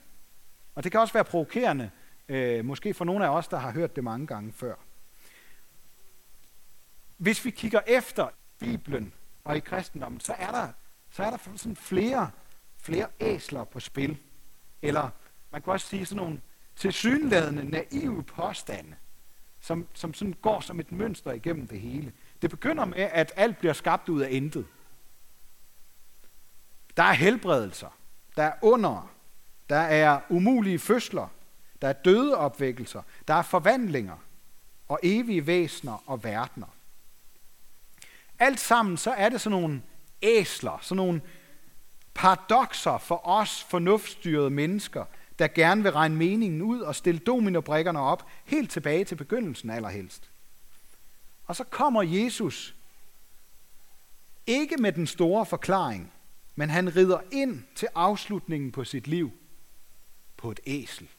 Og 0.76 0.84
det 0.84 0.92
kan 0.92 1.02
også 1.02 1.14
være 1.14 1.24
provokerende, 1.24 1.92
øh, 2.30 2.66
måske 2.66 2.94
for 2.94 3.06
nogle 3.06 3.26
af 3.26 3.30
os, 3.30 3.48
der 3.48 3.58
har 3.58 3.72
hørt 3.72 3.96
det 3.96 4.04
mange 4.04 4.28
gange 4.28 4.52
før. 4.52 4.76
Hvis 7.18 7.46
vi 7.46 7.52
kigger 7.52 7.82
efter 7.88 8.28
Bibelen 8.60 9.14
og 9.44 9.58
i 9.58 9.60
kristendommen, 9.60 10.20
så 10.20 10.34
er 10.34 10.52
der, 10.52 10.68
så 11.12 11.24
er 11.24 11.30
der 11.30 11.38
sådan 11.56 11.76
flere, 11.76 12.32
flere 12.78 13.08
æsler 13.20 13.64
på 13.64 13.80
spil. 13.80 14.18
Eller 14.82 15.10
man 15.52 15.62
kan 15.62 15.74
også 15.74 15.88
sige 15.88 16.06
sådan 16.06 16.24
nogle 16.24 16.42
tilsyneladende 16.76 17.64
naive 17.64 18.24
påstande, 18.24 18.96
som, 19.60 19.88
som 19.94 20.14
sådan 20.14 20.34
går 20.34 20.60
som 20.60 20.80
et 20.80 20.92
mønster 20.92 21.32
igennem 21.32 21.68
det 21.68 21.80
hele. 21.80 22.14
Det 22.42 22.50
begynder 22.50 22.86
med, 22.86 22.98
at 22.98 23.32
alt 23.36 23.58
bliver 23.58 23.74
skabt 23.74 24.10
ud 24.10 24.22
af 24.22 24.32
intet. 24.32 24.66
Der 26.98 27.04
er 27.04 27.14
helbredelser, 27.14 27.98
der 28.36 28.44
er 28.44 28.54
under, 28.62 29.12
der 29.70 29.80
er 29.80 30.22
umulige 30.30 30.80
fødsler, 30.80 31.28
der 31.82 31.88
er 31.88 31.94
døde 31.94 32.38
opvækkelser, 32.38 33.02
der 33.28 33.34
er 33.34 33.42
forvandlinger 33.42 34.18
og 34.88 35.00
evige 35.04 35.48
væsener 35.48 36.04
og 36.06 36.24
verdener. 36.24 36.68
Alt 38.40 38.60
sammen 38.60 38.98
så 38.98 39.12
er 39.12 39.30
det 39.30 39.42
sådan 39.42 39.62
nogle 39.62 39.82
æsler, 40.22 40.78
sådan 40.82 40.98
nogle 40.98 41.22
paradoxer 42.14 42.98
for 42.98 43.28
os 43.28 43.64
fornuftstyrede 43.64 44.50
mennesker, 44.50 45.06
der 45.40 45.48
gerne 45.48 45.84
vil 45.84 45.92
regne 45.92 46.16
meningen 46.16 46.62
ud 46.62 46.80
og 46.80 46.96
stille 46.96 47.20
dominobrikkerne 47.20 48.00
op 48.00 48.28
helt 48.46 48.72
tilbage 48.72 49.06
til 49.06 49.16
begyndelsen 49.16 49.70
allerhelst. 49.70 50.30
Og 51.46 51.56
så 51.56 51.64
kommer 51.64 52.02
Jesus 52.02 52.76
ikke 54.48 54.78
med 54.78 54.92
den 54.92 55.08
store 55.08 55.46
forklaring, 55.46 56.14
men 56.56 56.70
han 56.70 56.96
rider 56.96 57.20
ind 57.32 57.64
til 57.76 57.88
afslutningen 57.96 58.72
på 58.72 58.84
sit 58.84 59.08
liv 59.08 59.32
på 60.38 60.52
et 60.52 60.60
æsel. 60.66 61.10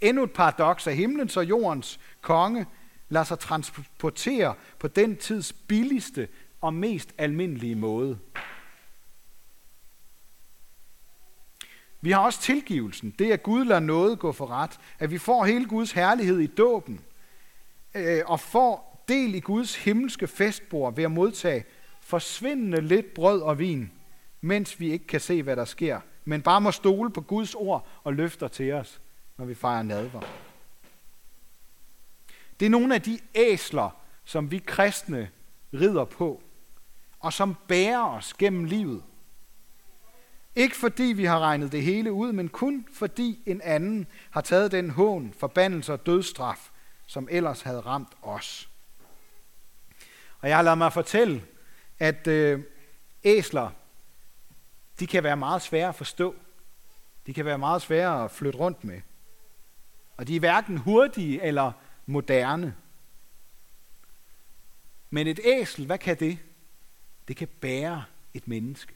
Endnu 0.00 0.22
et 0.22 0.32
paradoks 0.32 0.86
af 0.86 0.96
himlens 0.96 1.36
og 1.36 1.48
jordens 1.48 2.00
konge 2.20 2.66
lader 3.08 3.24
sig 3.24 3.38
transportere 3.38 4.54
på 4.78 4.88
den 4.88 5.16
tids 5.16 5.52
billigste 5.52 6.28
og 6.60 6.74
mest 6.74 7.14
almindelige 7.18 7.74
måde. 7.74 8.18
Vi 12.00 12.10
har 12.10 12.20
også 12.20 12.40
tilgivelsen. 12.40 13.14
Det 13.18 13.28
er, 13.28 13.32
at 13.32 13.42
Gud 13.42 13.64
lader 13.64 13.80
noget 13.80 14.18
gå 14.18 14.32
for 14.32 14.50
ret. 14.50 14.80
At 14.98 15.10
vi 15.10 15.18
får 15.18 15.44
hele 15.44 15.66
Guds 15.66 15.92
herlighed 15.92 16.38
i 16.38 16.46
dåben. 16.46 17.00
Øh, 17.94 18.22
og 18.26 18.40
får 18.40 19.04
del 19.08 19.34
i 19.34 19.40
Guds 19.40 19.76
himmelske 19.76 20.26
festbord 20.26 20.96
ved 20.96 21.04
at 21.04 21.10
modtage 21.10 21.64
forsvindende 22.00 22.80
lidt 22.80 23.14
brød 23.14 23.40
og 23.40 23.58
vin, 23.58 23.92
mens 24.40 24.80
vi 24.80 24.92
ikke 24.92 25.06
kan 25.06 25.20
se, 25.20 25.42
hvad 25.42 25.56
der 25.56 25.64
sker, 25.64 26.00
men 26.24 26.42
bare 26.42 26.60
må 26.60 26.70
stole 26.70 27.10
på 27.10 27.20
Guds 27.20 27.54
ord 27.54 27.86
og 28.04 28.14
løfter 28.14 28.48
til 28.48 28.72
os, 28.72 29.00
når 29.40 29.46
vi 29.46 29.54
fejrer 29.54 29.82
nadver. 29.82 30.20
Det 32.60 32.66
er 32.66 32.70
nogle 32.70 32.94
af 32.94 33.02
de 33.02 33.18
æsler, 33.34 33.90
som 34.24 34.50
vi 34.50 34.58
kristne 34.58 35.30
rider 35.74 36.04
på, 36.04 36.42
og 37.20 37.32
som 37.32 37.56
bærer 37.68 38.04
os 38.04 38.34
gennem 38.34 38.64
livet. 38.64 39.02
Ikke 40.54 40.76
fordi 40.76 41.02
vi 41.02 41.24
har 41.24 41.38
regnet 41.38 41.72
det 41.72 41.82
hele 41.82 42.12
ud, 42.12 42.32
men 42.32 42.48
kun 42.48 42.86
fordi 42.92 43.42
en 43.46 43.60
anden 43.60 44.06
har 44.30 44.40
taget 44.40 44.72
den 44.72 44.90
hån, 44.90 45.34
forbandelse 45.38 45.92
og 45.92 46.06
dødstraf, 46.06 46.70
som 47.06 47.28
ellers 47.30 47.62
havde 47.62 47.80
ramt 47.80 48.12
os. 48.22 48.70
Og 50.40 50.48
jeg 50.48 50.56
har 50.56 50.62
lavet 50.62 50.78
mig 50.78 50.92
fortælle, 50.92 51.42
at 51.98 52.26
øh, 52.26 52.62
æsler, 53.24 53.70
de 54.98 55.06
kan 55.06 55.22
være 55.22 55.36
meget 55.36 55.62
svære 55.62 55.88
at 55.88 55.94
forstå. 55.94 56.34
De 57.26 57.34
kan 57.34 57.44
være 57.44 57.58
meget 57.58 57.82
svære 57.82 58.24
at 58.24 58.30
flytte 58.30 58.58
rundt 58.58 58.84
med. 58.84 59.00
Og 60.20 60.28
de 60.28 60.36
er 60.36 60.40
hverken 60.40 60.76
hurtige 60.76 61.42
eller 61.42 61.72
moderne. 62.06 62.76
Men 65.10 65.26
et 65.26 65.40
æsel, 65.44 65.86
hvad 65.86 65.98
kan 65.98 66.20
det? 66.20 66.38
Det 67.28 67.36
kan 67.36 67.48
bære 67.48 68.04
et 68.34 68.48
menneske. 68.48 68.94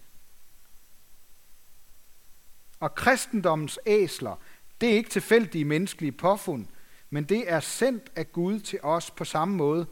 Og 2.81 2.95
kristendommens 2.95 3.78
æsler, 3.87 4.37
det 4.81 4.90
er 4.90 4.97
ikke 4.97 5.11
tilfældige 5.11 5.64
menneskelige 5.64 6.12
påfund, 6.12 6.66
men 7.11 7.25
det 7.25 7.52
er 7.52 7.61
sendt 7.61 8.12
af 8.16 8.33
Gud 8.33 8.61
til 8.61 8.78
os 8.83 9.11
på 9.11 9.25
samme 9.25 9.57
måde, 9.57 9.87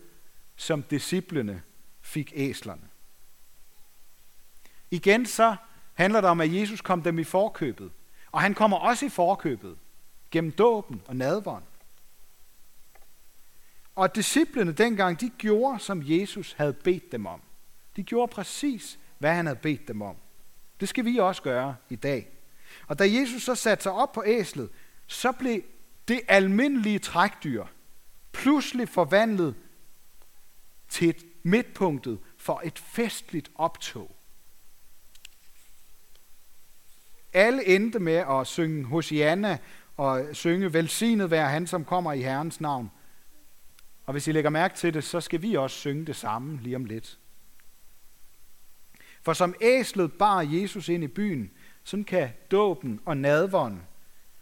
som 0.57 0.83
disciplene 0.83 1.63
fik 2.01 2.33
æslerne. 2.37 2.89
Igen 4.91 5.27
så 5.27 5.57
handler 5.95 6.21
det 6.21 6.31
om, 6.31 6.41
at 6.41 6.55
Jesus 6.55 6.81
kom 6.81 7.03
dem 7.03 7.19
i 7.19 7.25
forkøbet. 7.25 7.93
Og 8.33 8.41
han 8.41 8.55
kommer 8.55 8.77
også 8.77 9.07
i 9.07 9.09
forkøbet 9.09 9.79
gennem 10.33 10.53
dåben 10.53 11.03
og 11.07 11.17
nadvånd. 11.17 11.65
Og 13.95 14.15
disciplene 14.15 14.73
dengang, 14.73 15.21
de 15.21 15.31
gjorde, 15.39 15.79
som 15.79 16.03
Jesus 16.05 16.53
havde 16.53 16.73
bedt 16.73 17.13
dem 17.13 17.27
om. 17.27 17.41
De 17.97 18.03
gjorde 18.03 18.33
præcis, 18.33 18.99
hvad 19.19 19.35
han 19.35 19.47
havde 19.47 19.59
bedt 19.59 19.89
dem 19.89 20.03
om. 20.03 20.17
Det 20.81 20.89
skal 20.89 21.05
vi 21.05 21.19
også 21.19 21.43
gøre 21.43 21.77
i 21.91 21.97
dag. 21.97 22.29
Og 22.87 22.99
da 22.99 23.05
Jesus 23.05 23.43
så 23.43 23.55
satte 23.55 23.83
sig 23.83 23.93
op 23.93 24.13
på 24.13 24.25
æslet, 24.27 24.71
så 25.07 25.33
blev 25.33 25.63
det 26.09 26.21
almindelige 26.29 26.99
trækdyr 26.99 27.65
pludselig 28.33 28.89
forvandlet 28.89 29.55
til 30.89 31.09
et 31.09 31.25
midtpunktet 31.43 32.19
for 32.37 32.61
et 32.65 32.79
festligt 32.79 33.51
optog. 33.55 34.17
Alle 37.33 37.67
endte 37.67 37.99
med 37.99 38.17
at 38.31 38.47
synge 38.47 38.85
Hosianna 38.85 39.59
og 39.97 40.27
synge 40.33 40.73
Velsignet 40.73 41.31
være 41.31 41.49
han, 41.49 41.67
som 41.67 41.85
kommer 41.85 42.13
i 42.13 42.23
Herrens 42.23 42.61
navn. 42.61 42.91
Og 44.07 44.13
hvis 44.13 44.29
I 44.29 44.33
lægger 44.33 44.51
mærke 44.51 44.77
til 44.77 44.95
det, 44.95 45.05
så 45.05 45.21
skal 45.21 45.43
vi 45.43 45.55
også 45.55 45.77
synge 45.77 46.07
det 46.07 46.17
samme 46.17 46.59
lige 46.63 46.77
om 46.77 46.85
lidt. 46.85 47.19
For 49.23 49.33
som 49.33 49.55
æslet 49.61 50.13
bar 50.13 50.41
Jesus 50.41 50.89
ind 50.89 51.05
i 51.05 51.09
byen, 51.09 51.51
sådan 51.85 52.05
kan 52.05 52.31
dåben 52.51 53.01
og 53.05 53.17
nadvånd 53.17 53.81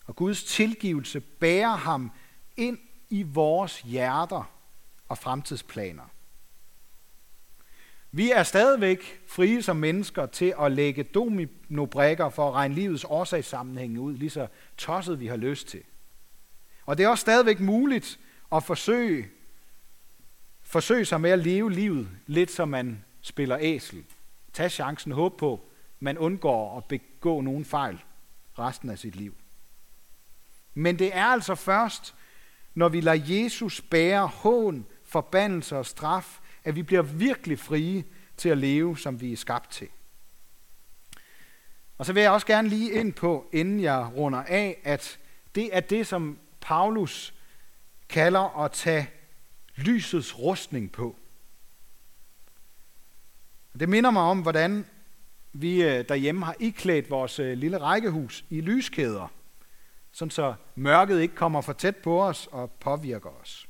og 0.07 0.17
Guds 0.17 0.45
tilgivelse 0.45 1.21
bære 1.21 1.77
ham 1.77 2.13
ind 2.57 2.79
i 3.11 3.23
vores 3.23 3.81
hjerter 3.81 4.53
og 5.09 5.19
fremtidsplaner. 5.19 6.03
Vi 8.13 8.31
er 8.31 8.43
stadigvæk 8.43 9.21
frie 9.27 9.63
som 9.63 9.77
mennesker 9.77 10.27
til 10.27 10.55
at 10.61 10.73
lægge 10.73 11.03
dominobrikker 11.03 12.29
for 12.29 12.49
at 12.49 12.55
regne 12.55 12.75
livets 12.75 13.05
årsagssammenhænge 13.05 14.01
ud, 14.01 14.15
lige 14.15 14.31
så 14.31 14.47
tosset 14.77 15.21
vi 15.21 15.27
har 15.27 15.37
lyst 15.37 15.69
til. 15.69 15.83
Og 16.87 16.99
det 16.99 17.05
er 17.05 17.09
også 17.09 17.23
stadigvæk 17.23 17.61
muligt 17.61 18.21
at 18.53 18.65
forsøge, 18.65 19.29
forsøge 20.63 21.05
sig 21.05 21.21
med 21.21 21.31
at 21.31 21.39
leve 21.39 21.73
livet 21.73 22.09
lidt 22.27 22.51
som 22.51 22.69
man 22.69 23.05
spiller 23.21 23.59
æsel. 23.61 24.05
Tag 24.53 24.71
chancen, 24.71 25.13
håb 25.13 25.39
på, 25.39 25.69
man 26.01 26.19
undgår 26.19 26.77
at 26.77 26.85
begå 26.85 27.41
nogen 27.41 27.65
fejl 27.65 28.03
resten 28.59 28.91
af 28.91 28.99
sit 28.99 29.17
liv. 29.17 29.35
Men 30.75 30.99
det 30.99 31.17
er 31.17 31.25
altså 31.25 31.55
først, 31.55 32.15
når 32.75 32.89
vi 32.89 33.01
lader 33.01 33.25
Jesus 33.27 33.81
bære 33.81 34.27
hån, 34.27 34.87
forbandelse 35.05 35.77
og 35.77 35.87
straf, 35.87 36.40
at 36.65 36.77
vi 36.77 36.83
bliver 36.83 37.03
virkelig 37.03 37.59
frie 37.59 38.05
til 38.37 38.49
at 38.49 38.59
leve, 38.59 38.99
som 38.99 39.21
vi 39.21 39.33
er 39.33 39.37
skabt 39.37 39.71
til. 39.71 39.89
Og 41.99 42.07
så 42.07 42.13
vil 42.13 42.23
jeg 42.23 42.31
også 42.31 42.47
gerne 42.47 42.69
lige 42.69 42.93
ind 42.93 43.13
på, 43.13 43.49
inden 43.53 43.81
jeg 43.81 44.11
runder 44.17 44.43
af, 44.43 44.81
at 44.85 45.19
det 45.55 45.77
er 45.77 45.81
det, 45.81 46.07
som 46.07 46.39
Paulus 46.61 47.35
kalder 48.09 48.59
at 48.65 48.73
tage 48.73 49.11
lysets 49.77 50.39
rustning 50.39 50.93
på. 50.93 51.17
Det 53.81 53.89
minder 53.89 54.11
mig 54.11 54.23
om, 54.23 54.43
hvordan 54.43 54.87
vi 55.53 55.83
øh, 55.83 56.09
derhjemme 56.09 56.45
har 56.45 56.57
iklædt 56.61 57.11
vores 57.11 57.39
øh, 57.39 57.59
lille 57.59 57.79
rækkehus 57.79 58.45
i 58.51 58.61
lyskæder, 58.61 59.33
sådan 60.13 60.31
så 60.31 60.55
mørket 60.75 61.21
ikke 61.21 61.35
kommer 61.35 61.61
for 61.61 61.73
tæt 61.73 61.97
på 61.97 62.23
os 62.23 62.49
og 62.53 62.71
påvirker 62.71 63.31
os. 63.31 63.69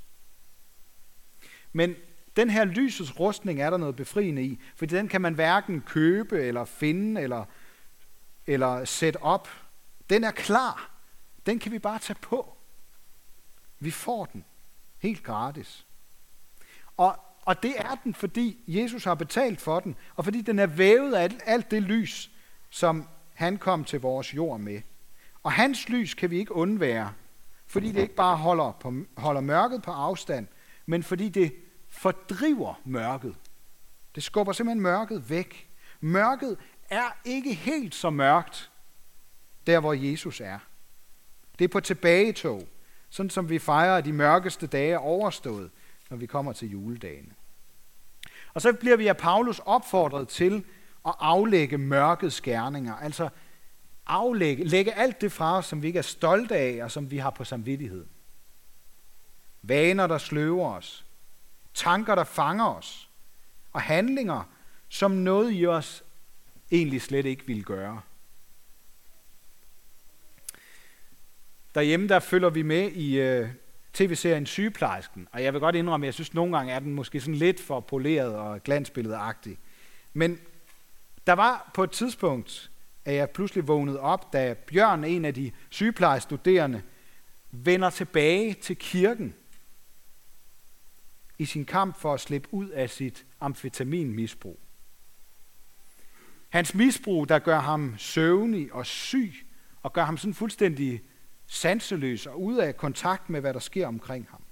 Men 1.72 1.96
den 2.36 2.50
her 2.50 2.64
lysets 2.64 3.20
rustning 3.20 3.60
er 3.60 3.70
der 3.70 3.76
noget 3.76 3.96
befriende 3.96 4.42
i, 4.42 4.60
for 4.76 4.86
den 4.86 5.08
kan 5.08 5.20
man 5.20 5.34
hverken 5.34 5.80
købe 5.80 6.42
eller 6.42 6.64
finde 6.64 7.20
eller, 7.20 7.44
eller 8.46 8.84
sætte 8.84 9.22
op. 9.22 9.48
Den 10.10 10.24
er 10.24 10.30
klar. 10.30 10.90
Den 11.46 11.58
kan 11.58 11.72
vi 11.72 11.78
bare 11.78 11.98
tage 11.98 12.18
på. 12.22 12.56
Vi 13.78 13.90
får 13.90 14.24
den 14.24 14.44
helt 14.98 15.22
gratis. 15.22 15.86
Og, 16.96 17.16
og 17.42 17.62
det 17.62 17.74
er 17.78 17.94
den, 18.04 18.14
fordi 18.14 18.64
Jesus 18.66 19.04
har 19.04 19.14
betalt 19.14 19.60
for 19.60 19.80
den, 19.80 19.96
og 20.16 20.24
fordi 20.24 20.40
den 20.40 20.58
er 20.58 20.66
vævet 20.66 21.14
af 21.14 21.28
alt 21.44 21.70
det 21.70 21.82
lys, 21.82 22.30
som 22.70 23.08
han 23.34 23.56
kom 23.56 23.84
til 23.84 24.00
vores 24.00 24.34
jord 24.34 24.60
med. 24.60 24.80
Og 25.42 25.52
hans 25.52 25.88
lys 25.88 26.14
kan 26.14 26.30
vi 26.30 26.38
ikke 26.38 26.54
undvære, 26.54 27.12
fordi 27.66 27.92
det 27.92 28.00
ikke 28.00 28.14
bare 28.14 28.36
holder, 28.36 28.72
på, 28.80 28.94
holder 29.16 29.40
mørket 29.40 29.82
på 29.82 29.90
afstand, 29.90 30.46
men 30.86 31.02
fordi 31.02 31.28
det 31.28 31.54
fordriver 31.90 32.80
mørket. 32.84 33.34
Det 34.14 34.22
skubber 34.22 34.52
simpelthen 34.52 34.82
mørket 34.82 35.30
væk. 35.30 35.68
Mørket 36.00 36.56
er 36.90 37.16
ikke 37.24 37.54
helt 37.54 37.94
så 37.94 38.10
mørkt, 38.10 38.70
der 39.66 39.80
hvor 39.80 39.92
Jesus 39.92 40.40
er. 40.40 40.58
Det 41.58 41.64
er 41.64 41.68
på 41.68 41.80
tilbagetog, 41.80 42.68
sådan 43.10 43.30
som 43.30 43.48
vi 43.48 43.58
fejrer 43.58 44.00
de 44.00 44.12
mørkeste 44.12 44.66
dage 44.66 44.98
overstået, 44.98 45.70
når 46.10 46.16
vi 46.16 46.26
kommer 46.26 46.52
til 46.52 46.70
juledagene. 46.70 47.34
Og 48.54 48.62
så 48.62 48.72
bliver 48.72 48.96
vi 48.96 49.06
af 49.06 49.16
Paulus 49.16 49.58
opfordret 49.58 50.28
til 50.28 50.64
at 51.06 51.14
aflægge 51.18 51.78
mørkets 51.78 52.40
gerninger, 52.40 52.94
altså 52.94 53.28
aflægge, 54.06 54.64
lægge 54.64 54.92
alt 54.92 55.20
det 55.20 55.32
fra 55.32 55.58
os, 55.58 55.66
som 55.66 55.82
vi 55.82 55.86
ikke 55.86 55.98
er 55.98 56.02
stolte 56.02 56.56
af, 56.56 56.84
og 56.84 56.90
som 56.90 57.10
vi 57.10 57.18
har 57.18 57.30
på 57.30 57.44
samvittighed. 57.44 58.06
Vaner, 59.62 60.06
der 60.06 60.18
sløver 60.18 60.74
os, 60.74 61.06
tanker, 61.74 62.14
der 62.14 62.24
fanger 62.24 62.66
os, 62.66 63.10
og 63.72 63.82
handlinger, 63.82 64.42
som 64.88 65.10
noget 65.10 65.52
i 65.52 65.66
os 65.66 66.04
egentlig 66.70 67.02
slet 67.02 67.26
ikke 67.26 67.46
vil 67.46 67.64
gøre. 67.64 68.00
Derhjemme 71.74 72.08
der 72.08 72.18
følger 72.18 72.50
vi 72.50 72.62
med 72.62 72.90
i 72.92 73.20
øh, 73.20 73.48
tv-serien 73.92 74.46
Sygeplejersken, 74.46 75.28
og 75.32 75.42
jeg 75.42 75.52
vil 75.52 75.60
godt 75.60 75.74
indrømme, 75.76 76.04
at 76.04 76.06
jeg 76.06 76.14
synes 76.14 76.28
at 76.28 76.34
nogle 76.34 76.56
gange 76.56 76.72
er 76.72 76.78
den 76.78 76.94
måske 76.94 77.20
sådan 77.20 77.34
lidt 77.34 77.60
for 77.60 77.80
poleret 77.80 78.34
og 78.34 78.62
glansbilledagtig. 78.62 79.58
Men 80.12 80.40
der 81.26 81.32
var 81.32 81.70
på 81.74 81.84
et 81.84 81.90
tidspunkt, 81.90 82.70
at 83.04 83.14
jeg 83.14 83.30
pludselig 83.30 83.68
vågnede 83.68 84.00
op, 84.00 84.32
da 84.32 84.54
Bjørn, 84.54 85.04
en 85.04 85.24
af 85.24 85.34
de 85.34 85.50
sygeplejestuderende, 85.70 86.82
vender 87.50 87.90
tilbage 87.90 88.54
til 88.54 88.76
kirken 88.76 89.34
i 91.40 91.44
sin 91.44 91.64
kamp 91.64 91.96
for 91.96 92.14
at 92.14 92.20
slippe 92.20 92.48
ud 92.54 92.68
af 92.68 92.90
sit 92.90 93.26
amfetaminmisbrug. 93.40 94.60
Hans 96.48 96.74
misbrug, 96.74 97.28
der 97.28 97.38
gør 97.38 97.58
ham 97.58 97.94
søvnig 97.98 98.72
og 98.72 98.86
syg, 98.86 99.34
og 99.82 99.92
gør 99.92 100.04
ham 100.04 100.16
sådan 100.16 100.34
fuldstændig 100.34 101.02
sanseløs 101.46 102.26
og 102.26 102.42
ude 102.42 102.64
af 102.64 102.76
kontakt 102.76 103.30
med, 103.30 103.40
hvad 103.40 103.54
der 103.54 103.60
sker 103.60 103.86
omkring 103.86 104.26
ham. 104.30 104.42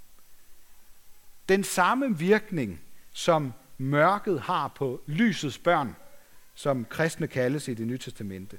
Den 1.49 1.65
samme 1.65 2.19
virkning, 2.19 2.81
som 3.13 3.53
mørket 3.79 4.41
har 4.41 4.69
på 4.69 5.03
lysets 5.07 5.59
børn, 5.59 5.97
som 6.55 6.85
kristne 6.85 7.27
kaldes 7.27 7.69
i 7.69 7.75
det 7.75 7.87
nye 7.87 7.99
testamente. 7.99 8.59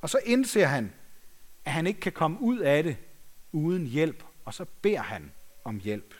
Og 0.00 0.10
så 0.10 0.18
indser 0.24 0.66
han, 0.66 0.92
at 1.64 1.72
han 1.72 1.86
ikke 1.86 2.00
kan 2.00 2.12
komme 2.12 2.40
ud 2.40 2.58
af 2.58 2.82
det 2.82 2.96
uden 3.52 3.86
hjælp, 3.86 4.24
og 4.44 4.54
så 4.54 4.64
beder 4.82 5.02
han 5.02 5.32
om 5.64 5.80
hjælp. 5.80 6.14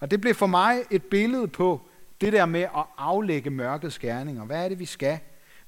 Og 0.00 0.10
det 0.10 0.20
blev 0.20 0.34
for 0.34 0.46
mig 0.46 0.82
et 0.90 1.02
billede 1.02 1.48
på 1.48 1.80
det 2.20 2.32
der 2.32 2.46
med 2.46 2.60
at 2.60 2.84
aflægge 2.96 3.50
mørkets 3.50 3.98
gerninger. 3.98 4.44
Hvad 4.44 4.64
er 4.64 4.68
det, 4.68 4.78
vi 4.78 4.84
skal? 4.84 5.18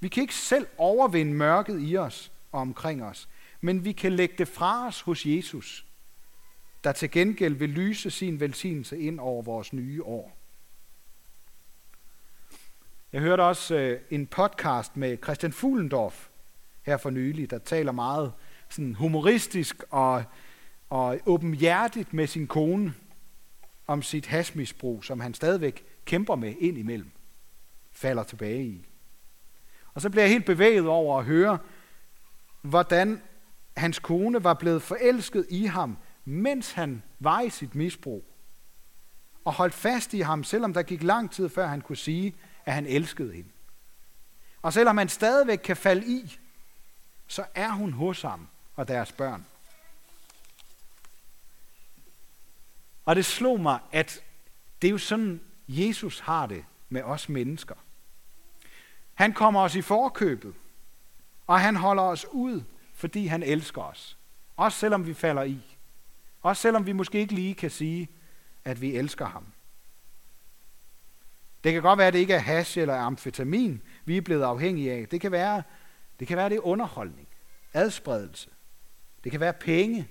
Vi 0.01 0.09
kan 0.09 0.21
ikke 0.21 0.35
selv 0.35 0.67
overvinde 0.79 1.33
mørket 1.33 1.79
i 1.81 1.97
os 1.97 2.33
og 2.53 2.61
omkring 2.61 3.05
os, 3.05 3.29
men 3.61 3.85
vi 3.85 3.93
kan 3.93 4.13
lægge 4.13 4.35
det 4.39 4.49
fra 4.49 4.87
os 4.87 5.01
hos 5.01 5.27
Jesus, 5.27 5.87
der 6.85 6.93
til 6.93 7.11
gengæld 7.11 7.55
vil 7.55 7.69
lyse 7.69 8.11
sin 8.11 8.41
velsignelse 8.41 8.99
ind 8.99 9.21
over 9.21 9.43
vores 9.43 9.73
nye 9.73 10.05
år. 10.05 10.37
Jeg 13.13 13.21
hørte 13.21 13.41
også 13.41 13.75
øh, 13.75 14.01
en 14.11 14.27
podcast 14.27 14.97
med 14.97 15.19
Christian 15.25 15.53
Fuglendorf 15.53 16.29
her 16.83 16.97
for 16.97 17.11
nylig, 17.11 17.51
der 17.51 17.59
taler 17.59 17.93
meget 17.93 18.33
sådan 18.69 18.95
humoristisk 18.95 19.85
og, 19.91 20.25
og 20.91 21.19
åbenhjertigt 21.27 22.15
med 22.15 22.27
sin 22.27 22.47
kone 22.47 22.95
om 23.91 24.03
sit 24.03 24.27
hasmisbrug, 24.27 25.05
som 25.05 25.21
han 25.21 25.35
stadigvæk 25.35 25.85
kæmper 26.05 26.35
med 26.35 26.55
ind 26.61 26.79
imellem, 26.79 27.11
falder 27.93 28.23
tilbage 28.23 28.65
i. 28.65 28.87
Og 29.95 30.01
så 30.01 30.11
bliver 30.11 30.23
jeg 30.23 30.31
helt 30.31 30.47
bevæget 30.47 30.87
over 30.87 31.19
at 31.19 31.25
høre, 31.25 31.59
hvordan 32.63 33.23
hans 33.77 33.99
kone 33.99 34.45
var 34.45 34.55
blevet 34.55 34.83
forelsket 34.83 35.47
i 35.51 35.65
ham, 35.65 35.99
mens 36.25 36.73
han 36.73 37.03
var 37.19 37.41
i 37.41 37.51
sit 37.51 37.75
misbrug. 37.75 38.25
Og 39.45 39.53
holdt 39.53 39.75
fast 39.75 40.15
i 40.15 40.21
ham, 40.21 40.45
selvom 40.45 40.73
der 40.73 40.83
gik 40.83 41.03
lang 41.03 41.31
tid, 41.31 41.49
før 41.49 41.67
han 41.67 41.81
kunne 41.81 41.97
sige, 41.97 42.35
at 42.65 42.75
han 42.75 42.87
elskede 42.87 43.33
hende. 43.33 43.51
Og 44.63 44.73
selvom 44.73 44.99
han 44.99 45.09
stadigvæk 45.09 45.59
kan 45.59 45.77
falde 45.77 46.07
i, 46.07 46.39
så 47.27 47.45
er 47.55 47.71
hun 47.71 47.93
hos 47.93 48.23
ham 48.23 48.49
og 48.77 48.89
deres 48.89 49.13
børn. 49.13 49.47
Og 53.11 53.17
det 53.17 53.25
slog 53.25 53.61
mig, 53.61 53.79
at 53.93 54.25
det 54.83 54.89
er 54.89 54.93
jo 54.93 54.99
sådan, 54.99 55.41
Jesus 55.69 56.21
har 56.21 56.47
det 56.47 56.65
med 56.89 57.03
os 57.03 57.29
mennesker. 57.29 57.75
Han 59.15 59.33
kommer 59.33 59.61
os 59.61 59.75
i 59.75 59.83
forkøbet, 59.83 60.55
og 61.47 61.61
han 61.61 61.77
holder 61.77 62.03
os 62.03 62.27
ud, 62.33 62.63
fordi 62.95 63.27
han 63.27 63.43
elsker 63.43 63.83
os. 63.83 64.19
Også 64.57 64.79
selvom 64.79 65.07
vi 65.07 65.15
falder 65.15 65.43
i. 65.43 65.77
Også 66.43 66.63
selvom 66.63 66.87
vi 66.87 66.93
måske 66.93 67.19
ikke 67.19 67.35
lige 67.35 67.55
kan 67.55 67.71
sige, 67.71 68.09
at 68.65 68.81
vi 68.81 68.97
elsker 68.97 69.27
ham. 69.27 69.47
Det 71.65 71.73
kan 71.73 71.83
godt 71.83 71.99
være, 71.99 72.07
at 72.07 72.13
det 72.13 72.21
ikke 72.21 72.35
er 72.35 72.39
hash 72.39 72.79
eller 72.79 72.95
amfetamin, 72.95 73.83
vi 74.05 74.17
er 74.17 74.21
blevet 74.21 74.43
afhængige 74.43 74.93
af. 74.93 75.09
Det 75.09 75.21
kan 75.21 75.33
være, 75.33 75.63
det 76.21 76.29
kan 76.29 76.37
være 76.37 76.49
det 76.49 76.57
er 76.57 76.67
underholdning, 76.67 77.29
adspredelse. 77.73 78.51
Det 79.25 79.33
kan 79.33 79.41
være 79.41 79.53
penge, 79.53 80.09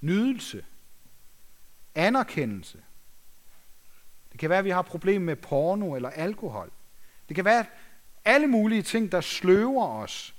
nydelse, 0.00 0.64
anerkendelse. 1.96 2.78
Det 4.32 4.40
kan 4.40 4.50
være, 4.50 4.58
at 4.58 4.64
vi 4.64 4.70
har 4.70 4.82
problemer 4.82 5.24
med 5.26 5.36
porno 5.36 5.94
eller 5.94 6.10
alkohol. 6.10 6.70
Det 7.28 7.36
kan 7.36 7.44
være 7.44 7.64
alle 8.24 8.46
mulige 8.46 8.82
ting, 8.82 9.12
der 9.12 9.20
sløver 9.20 9.86
os 9.88 10.34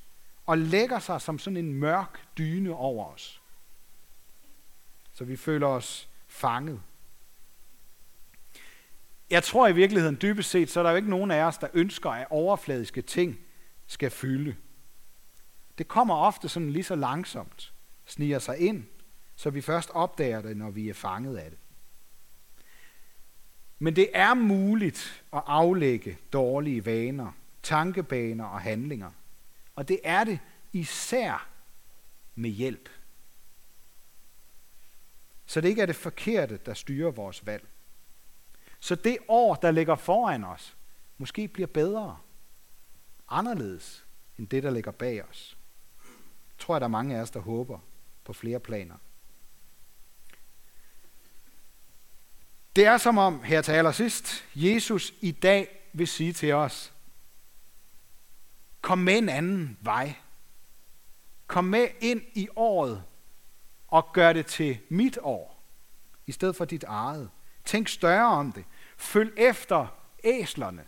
og 0.45 0.57
lægger 0.57 0.99
sig 0.99 1.21
som 1.21 1.39
sådan 1.39 1.57
en 1.57 1.73
mørk 1.73 2.37
dyne 2.37 2.73
over 2.73 3.05
os. 3.05 3.41
Så 5.13 5.23
vi 5.23 5.35
føler 5.35 5.67
os 5.67 6.09
fanget. 6.27 6.81
Jeg 9.29 9.43
tror 9.43 9.67
i 9.67 9.75
virkeligheden 9.75 10.17
dybest 10.21 10.49
set, 10.49 10.69
så 10.69 10.79
er 10.79 10.83
der 10.83 10.89
jo 10.89 10.95
ikke 10.95 11.09
nogen 11.09 11.31
af 11.31 11.43
os, 11.43 11.57
der 11.57 11.67
ønsker, 11.73 12.09
at 12.09 12.27
overfladiske 12.29 13.01
ting 13.01 13.39
skal 13.87 14.11
fylde. 14.11 14.55
Det 15.77 15.87
kommer 15.87 16.15
ofte 16.15 16.49
sådan 16.49 16.69
lige 16.69 16.83
så 16.83 16.95
langsomt, 16.95 17.73
sniger 18.05 18.39
sig 18.39 18.57
ind, 18.57 18.85
så 19.37 19.49
vi 19.49 19.61
først 19.61 19.89
opdager 19.93 20.41
det, 20.41 20.57
når 20.57 20.69
vi 20.69 20.89
er 20.89 20.93
fanget 20.93 21.37
af 21.37 21.49
det. 21.49 21.59
Men 23.79 23.95
det 23.95 24.09
er 24.13 24.33
muligt 24.33 25.23
at 25.33 25.43
aflægge 25.45 26.17
dårlige 26.33 26.85
vaner, 26.85 27.31
tankebaner 27.63 28.45
og 28.45 28.61
handlinger. 28.61 29.11
Og 29.75 29.87
det 29.87 29.99
er 30.03 30.23
det 30.23 30.39
især 30.73 31.47
med 32.35 32.49
hjælp. 32.49 32.89
Så 35.45 35.61
det 35.61 35.69
ikke 35.69 35.81
er 35.81 35.85
det 35.85 35.95
forkerte, 35.95 36.59
der 36.65 36.73
styrer 36.73 37.11
vores 37.11 37.45
valg. 37.45 37.67
Så 38.79 38.95
det 38.95 39.17
år, 39.27 39.55
der 39.55 39.71
ligger 39.71 39.95
foran 39.95 40.43
os, 40.43 40.77
måske 41.17 41.47
bliver 41.47 41.67
bedre, 41.67 42.17
anderledes 43.29 44.05
end 44.37 44.47
det, 44.47 44.63
der 44.63 44.69
ligger 44.69 44.91
bag 44.91 45.23
os. 45.23 45.57
Jeg 46.49 46.57
tror, 46.59 46.75
at 46.75 46.81
der 46.81 46.87
er 46.87 46.91
mange 46.91 47.17
af 47.17 47.21
os, 47.21 47.31
der 47.31 47.39
håber 47.39 47.79
på 48.23 48.33
flere 48.33 48.59
planer. 48.59 48.95
Det 52.77 52.85
er 52.85 52.97
som 52.97 53.17
om, 53.17 53.43
her 53.43 53.61
til 53.61 53.71
allersidst, 53.71 54.45
Jesus 54.55 55.13
i 55.21 55.31
dag 55.31 55.89
vil 55.93 56.07
sige 56.07 56.33
til 56.33 56.53
os, 56.53 56.93
kom 58.81 58.97
med 58.97 59.17
en 59.17 59.29
anden 59.29 59.77
vej. 59.81 60.15
Kom 61.47 61.63
med 61.63 61.87
ind 61.99 62.21
i 62.33 62.47
året 62.55 63.03
og 63.87 64.13
gør 64.13 64.33
det 64.33 64.45
til 64.45 64.79
mit 64.89 65.17
år, 65.21 65.63
i 66.27 66.31
stedet 66.31 66.55
for 66.55 66.65
dit 66.65 66.83
eget. 66.83 67.29
Tænk 67.65 67.87
større 67.87 68.27
om 68.27 68.51
det. 68.51 68.65
Følg 68.97 69.33
efter 69.37 69.87
æslerne. 70.23 70.87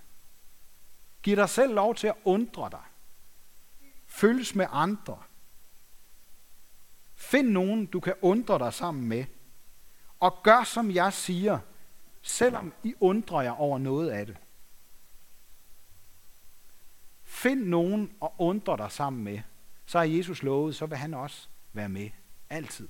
Giv 1.24 1.36
dig 1.36 1.50
selv 1.50 1.74
lov 1.74 1.96
til 1.96 2.08
at 2.08 2.16
undre 2.24 2.70
dig. 2.72 2.84
Følges 4.08 4.56
med 4.56 4.66
andre. 4.72 5.18
Find 7.16 7.50
nogen, 7.50 7.86
du 7.86 8.00
kan 8.00 8.14
undre 8.22 8.60
dig 8.60 8.74
sammen 8.74 9.08
med. 9.08 9.26
Og 10.20 10.44
gør, 10.44 10.64
som 10.64 10.92
jeg 10.92 11.14
siger, 11.14 11.60
selvom 12.22 12.74
I 12.84 12.94
undrer 13.00 13.42
jer 13.42 13.52
over 13.52 13.78
noget 13.78 14.10
af 14.10 14.26
det. 14.26 14.38
Find 17.24 17.66
nogen 17.66 18.12
og 18.20 18.34
undre 18.38 18.78
dig 18.78 18.92
sammen 18.92 19.24
med. 19.24 19.40
Så 19.86 19.98
har 19.98 20.06
Jesus 20.06 20.44
lovet, 20.44 20.76
så 20.76 20.86
vil 20.86 20.98
han 20.98 21.14
også 21.14 21.48
være 21.74 21.90
med. 21.90 22.10
Altid. 22.50 22.88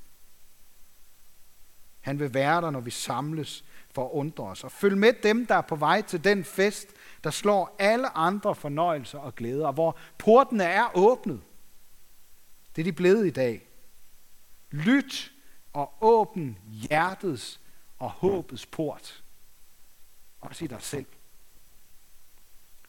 Han 2.00 2.20
vil 2.20 2.34
være 2.34 2.62
der, 2.62 2.70
når 2.70 2.80
vi 2.80 2.92
samles 2.92 3.66
for 3.92 4.06
at 4.06 4.12
undre 4.12 4.44
os. 4.44 4.64
Og 4.64 4.72
følg 4.72 4.98
med 4.98 5.14
dem, 5.24 5.46
der 5.46 5.56
er 5.56 5.62
på 5.62 5.76
vej 5.76 6.02
til 6.02 6.24
den 6.24 6.44
fest, 6.44 6.88
der 7.24 7.30
slår 7.30 7.76
alle 7.80 8.18
andre 8.18 8.56
fornøjelser 8.56 9.20
og 9.20 9.36
glæder, 9.36 9.72
hvor 9.72 9.98
portene 10.18 10.64
er 10.64 10.98
åbnet. 10.98 11.42
Det 12.76 12.82
er 12.82 12.84
de 12.84 12.94
blevet 12.94 13.28
i 13.28 13.32
dag. 13.32 13.68
Lyt 14.72 15.32
og 15.74 15.94
åbn 16.02 16.58
hjertets 16.68 17.60
og 18.00 18.10
håbets 18.10 18.66
port. 18.66 19.24
Også 20.42 20.66
i 20.66 20.68
dig 20.68 20.82
selv. 20.82 21.06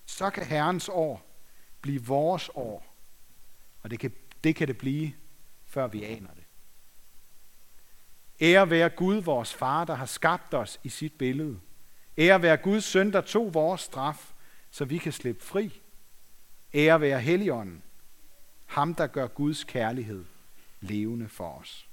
Så 0.07 0.31
kan 0.31 0.47
Herrens 0.47 0.89
år 0.89 1.27
blive 1.81 2.05
vores 2.05 2.51
år. 2.55 2.95
Og 3.83 3.91
det 3.91 3.99
kan 3.99 4.13
det, 4.45 4.57
kan 4.57 4.69
det 4.69 4.79
blive, 4.79 5.13
før 5.67 5.87
vi 5.87 6.05
aner 6.05 6.35
det. 6.35 6.45
Ære 8.41 8.71
være 8.71 8.89
Gud, 8.89 9.17
vores 9.17 9.55
far, 9.55 9.85
der 9.85 9.95
har 9.95 10.07
skabt 10.07 10.55
os 10.55 10.81
i 10.85 10.89
sit 10.89 11.13
billede. 11.13 11.61
Ære 12.19 12.43
være 12.43 12.57
Guds 12.57 12.85
søn, 12.85 13.13
der 13.13 13.21
tog 13.21 13.55
vores 13.55 13.81
straf, 13.81 14.33
så 14.71 14.85
vi 14.85 14.99
kan 14.99 15.13
slippe 15.13 15.45
fri. 15.45 15.81
Ære 16.75 17.01
være 17.01 17.21
Helligånden, 17.21 17.83
ham 18.67 18.95
der 18.95 19.07
gør 19.07 19.27
Guds 19.27 19.65
kærlighed 19.65 20.25
levende 20.81 21.29
for 21.29 21.53
os. 21.53 21.90